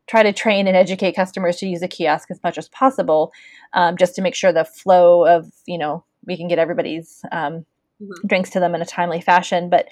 try 0.07 0.23
to 0.23 0.31
train 0.31 0.67
and 0.67 0.77
educate 0.77 1.13
customers 1.13 1.57
to 1.57 1.67
use 1.67 1.81
a 1.81 1.87
kiosk 1.87 2.31
as 2.31 2.41
much 2.41 2.57
as 2.57 2.69
possible 2.69 3.33
um, 3.73 3.97
just 3.97 4.15
to 4.15 4.21
make 4.21 4.35
sure 4.35 4.53
the 4.53 4.65
flow 4.65 5.25
of 5.25 5.51
you 5.65 5.77
know 5.77 6.03
we 6.25 6.37
can 6.37 6.47
get 6.47 6.59
everybody's 6.59 7.21
um, 7.31 7.65
mm-hmm. 8.01 8.27
drinks 8.27 8.49
to 8.51 8.59
them 8.59 8.75
in 8.75 8.81
a 8.81 8.85
timely 8.85 9.21
fashion. 9.21 9.69
But 9.69 9.87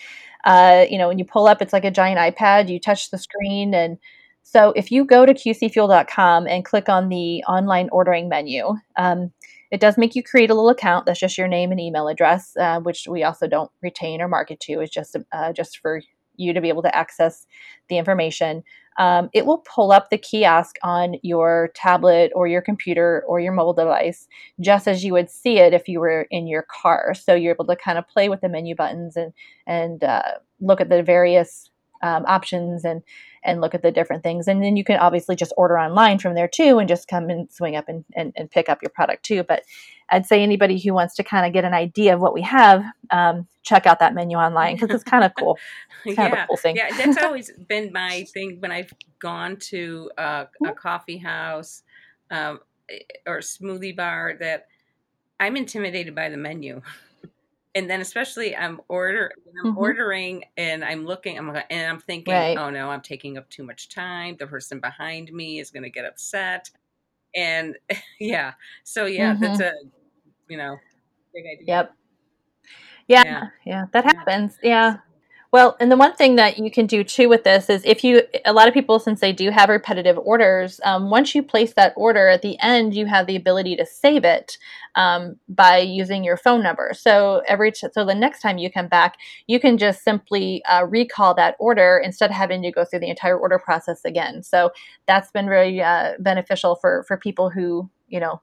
uh, 0.45 0.85
you 0.89 0.97
know, 0.97 1.07
when 1.07 1.19
you 1.19 1.25
pull 1.25 1.47
up, 1.47 1.61
it's 1.61 1.73
like 1.73 1.85
a 1.85 1.91
giant 1.91 2.19
iPad. 2.19 2.69
You 2.69 2.79
touch 2.79 3.11
the 3.11 3.17
screen, 3.17 3.73
and 3.73 3.97
so 4.43 4.73
if 4.75 4.91
you 4.91 5.05
go 5.05 5.25
to 5.25 5.33
qcfuel.com 5.33 6.47
and 6.47 6.63
click 6.63 6.87
on 6.87 7.09
the 7.09 7.43
online 7.45 7.89
ordering 7.91 8.29
menu, 8.29 8.75
um, 8.95 9.31
it 9.71 9.79
does 9.79 9.97
make 9.97 10.15
you 10.15 10.21
create 10.21 10.51
a 10.51 10.53
little 10.53 10.69
account. 10.69 11.05
That's 11.05 11.19
just 11.19 11.37
your 11.37 11.47
name 11.47 11.71
and 11.71 11.79
email 11.79 12.07
address, 12.07 12.55
uh, 12.57 12.79
which 12.79 13.07
we 13.07 13.23
also 13.23 13.47
don't 13.47 13.71
retain 13.81 14.21
or 14.21 14.27
market 14.27 14.59
to. 14.61 14.81
It's 14.81 14.93
just 14.93 15.15
uh, 15.31 15.51
just 15.51 15.79
for 15.79 16.01
you 16.37 16.53
to 16.53 16.61
be 16.61 16.69
able 16.69 16.83
to 16.83 16.95
access 16.95 17.47
the 17.89 17.97
information 17.97 18.63
um, 18.97 19.29
it 19.33 19.45
will 19.45 19.57
pull 19.59 19.91
up 19.91 20.09
the 20.09 20.17
kiosk 20.17 20.77
on 20.83 21.15
your 21.21 21.71
tablet 21.75 22.31
or 22.33 22.47
your 22.47 22.61
computer 22.61 23.23
or 23.27 23.39
your 23.39 23.51
mobile 23.51 23.73
device, 23.73 24.27
just 24.61 24.87
as 24.87 25.03
you 25.03 25.13
would 25.13 25.29
see 25.29 25.59
it 25.59 25.73
if 25.73 25.87
you 25.87 25.99
were 25.99 26.27
in 26.31 26.47
your 26.47 26.63
car. 26.63 27.13
So 27.13 27.33
you're 27.33 27.53
able 27.53 27.65
to 27.65 27.75
kind 27.75 27.97
of 27.97 28.07
play 28.07 28.29
with 28.29 28.41
the 28.41 28.49
menu 28.49 28.75
buttons 28.75 29.17
and 29.17 29.33
and 29.67 30.03
uh, 30.03 30.21
look 30.61 30.79
at 30.79 30.89
the 30.89 31.03
various 31.03 31.69
um, 32.03 32.25
options 32.25 32.85
and 32.85 33.01
and 33.43 33.61
look 33.61 33.75
at 33.75 33.81
the 33.81 33.91
different 33.91 34.23
things. 34.23 34.47
And 34.47 34.63
then 34.63 34.77
you 34.77 34.83
can 34.83 34.97
obviously 34.97 35.35
just 35.35 35.53
order 35.57 35.77
online 35.77 36.17
from 36.19 36.33
there 36.33 36.47
too, 36.47 36.79
and 36.79 36.87
just 36.87 37.09
come 37.09 37.29
and 37.29 37.51
swing 37.51 37.75
up 37.75 37.89
and, 37.89 38.05
and, 38.15 38.31
and 38.37 38.49
pick 38.49 38.69
up 38.69 38.81
your 38.81 38.91
product 38.91 39.23
too. 39.23 39.43
But 39.43 39.63
I'd 40.09 40.25
say 40.25 40.43
anybody 40.43 40.79
who 40.79 40.93
wants 40.93 41.15
to 41.15 41.23
kind 41.23 41.45
of 41.45 41.53
get 41.53 41.65
an 41.65 41.73
idea 41.73 42.13
of 42.13 42.21
what 42.21 42.33
we 42.33 42.41
have, 42.43 42.83
um, 43.09 43.47
check 43.63 43.85
out 43.85 43.99
that 43.99 44.13
menu 44.13 44.37
online 44.37 44.75
because 44.75 44.93
it's 44.93 45.03
kind 45.09 45.23
of 45.23 45.31
cool. 45.37 45.57
It's 46.05 46.15
kind 46.15 46.31
yeah. 46.31 46.39
of 46.39 46.43
a 46.43 46.47
cool 46.47 46.57
thing. 46.57 46.75
yeah, 46.75 46.95
that's 46.95 47.17
always 47.23 47.51
been 47.51 47.91
my 47.91 48.25
thing 48.33 48.59
when 48.59 48.71
I've 48.71 48.93
gone 49.19 49.57
to 49.57 50.11
a, 50.17 50.47
a 50.65 50.73
coffee 50.73 51.17
house 51.17 51.83
um, 52.29 52.59
eh, 52.89 52.99
or 53.25 53.39
smoothie 53.39 53.95
bar 53.95 54.35
that 54.39 54.67
I'm 55.39 55.57
intimidated 55.57 56.13
by 56.13 56.29
the 56.29 56.37
menu. 56.37 56.81
And 57.73 57.89
then 57.89 57.99
especially 57.99 58.55
I'm 58.55 58.79
order 58.87 59.33
I'm 59.59 59.71
mm-hmm. 59.71 59.77
ordering 59.77 60.45
and 60.55 60.85
I'm 60.85 61.05
looking 61.05 61.37
I'm 61.37 61.49
and 61.49 61.89
I'm 61.89 61.99
thinking, 61.99 62.33
right. 62.33 62.57
oh 62.57 62.69
no, 62.69 62.89
I'm 62.89 63.01
taking 63.01 63.37
up 63.37 63.49
too 63.49 63.63
much 63.63 63.89
time. 63.89 64.37
The 64.39 64.47
person 64.47 64.79
behind 64.79 65.33
me 65.33 65.59
is 65.59 65.71
going 65.71 65.83
to 65.83 65.89
get 65.89 66.05
upset 66.05 66.69
and 67.35 67.75
yeah 68.19 68.53
so 68.83 69.05
yeah 69.05 69.33
mm-hmm. 69.33 69.41
that's 69.43 69.59
a 69.59 69.71
you 70.47 70.57
know 70.57 70.77
big 71.33 71.45
idea. 71.45 71.65
Yep. 71.67 71.93
Yeah 73.07 73.23
yeah, 73.23 73.43
yeah 73.65 73.85
that 73.93 74.05
happens. 74.05 74.57
Yeah 74.63 74.97
well, 75.55 75.77
and 75.79 75.89
the 75.89 75.95
one 75.95 76.13
thing 76.13 76.35
that 76.35 76.57
you 76.57 76.69
can 76.69 76.85
do 76.85 77.01
too 77.01 77.29
with 77.29 77.45
this 77.45 77.69
is 77.69 77.81
if 77.85 78.03
you, 78.03 78.23
a 78.43 78.51
lot 78.51 78.67
of 78.67 78.73
people, 78.73 78.99
since 78.99 79.21
they 79.21 79.31
do 79.31 79.51
have 79.51 79.69
repetitive 79.69 80.17
orders, 80.17 80.81
um, 80.83 81.09
once 81.09 81.33
you 81.33 81.41
place 81.41 81.75
that 81.75 81.93
order 81.95 82.27
at 82.27 82.41
the 82.41 82.59
end, 82.59 82.93
you 82.93 83.05
have 83.05 83.25
the 83.25 83.37
ability 83.37 83.77
to 83.77 83.85
save 83.85 84.25
it 84.25 84.57
um, 84.95 85.37
by 85.47 85.77
using 85.77 86.25
your 86.25 86.35
phone 86.35 86.61
number. 86.61 86.91
So 86.93 87.41
every, 87.47 87.71
t- 87.71 87.87
so 87.93 88.03
the 88.03 88.13
next 88.13 88.41
time 88.41 88.57
you 88.57 88.69
come 88.69 88.89
back, 88.89 89.15
you 89.47 89.61
can 89.61 89.77
just 89.77 90.03
simply 90.03 90.61
uh, 90.65 90.87
recall 90.89 91.33
that 91.35 91.55
order 91.57 92.01
instead 92.03 92.31
of 92.31 92.35
having 92.35 92.61
to 92.61 92.71
go 92.73 92.83
through 92.83 92.99
the 92.99 93.09
entire 93.09 93.39
order 93.39 93.57
process 93.57 94.03
again. 94.03 94.43
So 94.43 94.71
that's 95.07 95.31
been 95.31 95.47
very 95.47 95.81
uh, 95.81 96.15
beneficial 96.19 96.75
for 96.75 97.05
for 97.07 97.15
people 97.15 97.49
who 97.49 97.89
you 98.09 98.19
know 98.19 98.41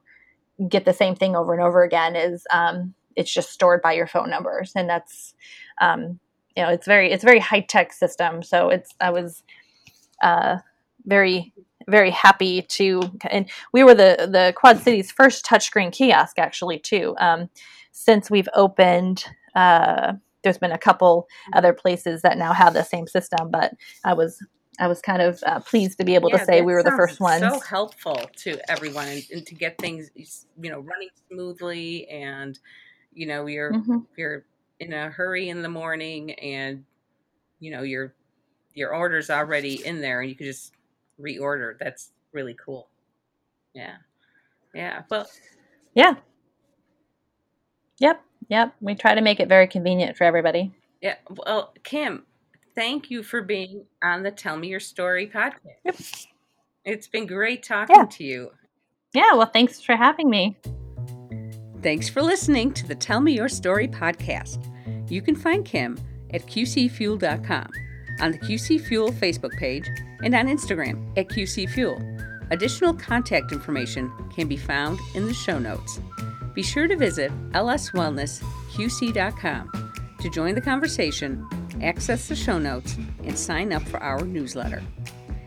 get 0.67 0.85
the 0.85 0.93
same 0.93 1.13
thing 1.13 1.35
over 1.35 1.53
and 1.53 1.61
over 1.61 1.83
again. 1.83 2.15
Is 2.15 2.47
um, 2.49 2.95
it's 3.15 3.31
just 3.31 3.51
stored 3.51 3.83
by 3.83 3.93
your 3.93 4.07
phone 4.07 4.31
numbers, 4.31 4.71
and 4.75 4.89
that's 4.89 5.35
um, 5.79 6.19
you 6.55 6.63
know 6.63 6.69
it's 6.69 6.87
very 6.87 7.11
it's 7.11 7.23
a 7.23 7.25
very 7.25 7.39
high 7.39 7.61
tech 7.61 7.93
system. 7.93 8.43
So 8.43 8.69
it's 8.69 8.93
I 8.99 9.09
was 9.09 9.43
uh, 10.21 10.57
very 11.05 11.53
very 11.87 12.11
happy 12.11 12.61
to 12.61 13.01
and 13.29 13.49
we 13.73 13.83
were 13.83 13.93
the 13.93 14.27
the 14.31 14.53
Quad 14.55 14.79
Cities 14.79 15.11
first 15.11 15.45
touchscreen 15.45 15.91
kiosk 15.91 16.39
actually 16.39 16.79
too. 16.79 17.15
Um, 17.19 17.49
since 17.91 18.29
we've 18.29 18.49
opened. 18.53 19.25
Uh, 19.55 20.13
there's 20.43 20.57
been 20.57 20.73
a 20.73 20.77
couple 20.77 21.27
other 21.53 21.71
places 21.71 22.21
that 22.21 22.37
now 22.37 22.51
have 22.51 22.73
the 22.73 22.83
same 22.83 23.07
system, 23.07 23.49
but 23.49 23.73
I 24.03 24.13
was 24.13 24.43
I 24.79 24.87
was 24.87 25.01
kind 25.01 25.21
of 25.21 25.41
uh, 25.45 25.59
pleased 25.59 25.97
to 25.99 26.05
be 26.05 26.15
able 26.15 26.29
yeah, 26.29 26.37
to 26.37 26.45
say 26.45 26.61
we 26.61 26.73
were 26.73 26.83
the 26.83 26.91
first 26.91 27.19
ones. 27.19 27.41
So 27.41 27.59
helpful 27.59 28.19
to 28.37 28.71
everyone 28.71 29.07
and, 29.07 29.23
and, 29.31 29.45
to 29.45 29.55
get 29.55 29.77
things, 29.77 30.09
you 30.15 30.69
know, 30.71 30.79
running 30.79 31.09
smoothly, 31.29 32.07
and 32.07 32.57
you 33.13 33.27
know, 33.27 33.45
you're 33.45 33.73
mm-hmm. 33.73 33.99
you're 34.17 34.45
in 34.87 34.93
a 34.93 35.09
hurry 35.09 35.49
in 35.49 35.61
the 35.61 35.69
morning 35.69 36.31
and 36.33 36.83
you 37.59 37.71
know 37.71 37.81
your 37.81 38.13
your 38.73 38.93
order's 38.93 39.29
already 39.29 39.85
in 39.85 40.01
there 40.01 40.21
and 40.21 40.29
you 40.29 40.35
can 40.35 40.45
just 40.45 40.73
reorder 41.19 41.77
that's 41.79 42.11
really 42.31 42.55
cool 42.55 42.89
yeah 43.73 43.95
yeah 44.73 45.03
well 45.09 45.27
yeah 45.93 46.15
yep 47.99 48.23
yep 48.49 48.73
we 48.81 48.95
try 48.95 49.13
to 49.13 49.21
make 49.21 49.39
it 49.39 49.47
very 49.47 49.67
convenient 49.67 50.17
for 50.17 50.23
everybody 50.23 50.73
yeah 51.01 51.15
well 51.45 51.73
kim 51.83 52.23
thank 52.75 53.11
you 53.11 53.21
for 53.21 53.41
being 53.41 53.85
on 54.03 54.23
the 54.23 54.31
tell 54.31 54.57
me 54.57 54.67
your 54.67 54.79
story 54.79 55.27
podcast 55.27 55.59
yep. 55.85 55.95
It's 56.85 57.07
been 57.07 57.25
great 57.25 57.63
talking 57.63 57.95
yeah. 57.95 58.05
to 58.05 58.23
you. 58.23 58.51
Yeah, 59.13 59.33
well, 59.35 59.45
thanks 59.45 59.81
for 59.81 59.95
having 59.95 60.29
me. 60.29 60.57
Thanks 61.81 62.09
for 62.09 62.21
listening 62.21 62.73
to 62.73 62.87
the 62.87 62.95
Tell 62.95 63.21
Me 63.21 63.33
Your 63.33 63.47
Story 63.47 63.87
podcast. 63.87 64.69
You 65.13 65.21
can 65.21 65.35
find 65.35 65.63
Kim 65.63 65.99
at 66.31 66.47
qcfuel.com, 66.47 67.69
on 68.19 68.31
the 68.31 68.39
QC 68.39 68.81
Fuel 68.81 69.11
Facebook 69.11 69.55
page, 69.57 69.87
and 70.23 70.33
on 70.33 70.47
Instagram 70.47 71.07
at 71.15 71.27
qcfuel. 71.27 72.49
Additional 72.49 72.95
contact 72.95 73.51
information 73.51 74.11
can 74.35 74.47
be 74.47 74.57
found 74.57 74.99
in 75.13 75.27
the 75.27 75.33
show 75.35 75.59
notes. 75.59 75.99
Be 76.55 76.63
sure 76.63 76.87
to 76.87 76.97
visit 76.97 77.31
lswellnessqc.com 77.51 79.93
to 80.19 80.29
join 80.31 80.55
the 80.55 80.61
conversation, 80.61 81.47
access 81.83 82.27
the 82.27 82.35
show 82.35 82.57
notes, 82.57 82.97
and 83.23 83.37
sign 83.37 83.71
up 83.71 83.83
for 83.83 84.01
our 84.01 84.25
newsletter. 84.25 84.81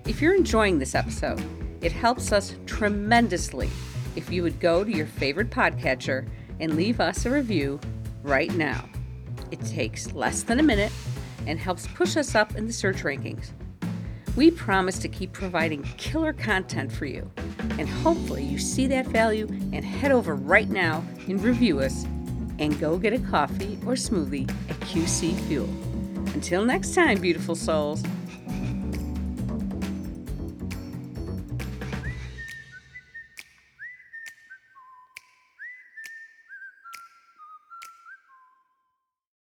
If 0.05 0.23
you're 0.23 0.37
enjoying 0.37 0.79
this 0.79 0.95
episode, 0.95 1.43
it 1.81 1.91
helps 1.91 2.31
us 2.31 2.55
tremendously 2.67 3.69
if 4.15 4.31
you 4.31 4.45
would 4.45 4.61
go 4.61 4.85
to 4.85 4.93
your 4.93 5.07
favorite 5.07 5.51
podcatcher 5.51 6.29
and 6.61 6.77
leave 6.77 7.01
us 7.01 7.27
a 7.27 7.31
review 7.31 7.81
right 8.23 8.55
now. 8.55 8.89
It 9.51 9.61
takes 9.65 10.13
less 10.13 10.43
than 10.43 10.61
a 10.61 10.63
minute 10.63 10.93
and 11.47 11.59
helps 11.59 11.87
push 11.89 12.17
us 12.17 12.35
up 12.35 12.57
in 12.57 12.67
the 12.67 12.73
search 12.73 13.03
rankings. 13.03 13.51
We 14.35 14.51
promise 14.51 14.99
to 14.99 15.09
keep 15.09 15.33
providing 15.33 15.83
killer 15.97 16.33
content 16.33 16.93
for 16.93 17.07
you, 17.07 17.31
and 17.79 17.89
hopefully 17.89 18.45
you 18.45 18.59
see 18.59 18.87
that 18.89 19.07
value 19.07 19.47
and 19.73 19.85
head 19.85 20.13
over 20.13 20.35
right 20.35 20.69
now 20.69 21.03
and 21.27 21.43
review 21.43 21.81
us 21.81 22.05
and 22.59 22.79
go 22.79 22.99
get 22.99 23.13
a 23.13 23.19
coffee 23.19 23.79
or 23.87 23.95
smoothie 23.95 24.51
at 24.69 24.81
QC 24.81 25.39
Fuel. 25.47 25.69
Until 26.35 26.65
next 26.65 26.95
time, 26.95 27.19
beautiful 27.19 27.55
souls. 27.55 28.03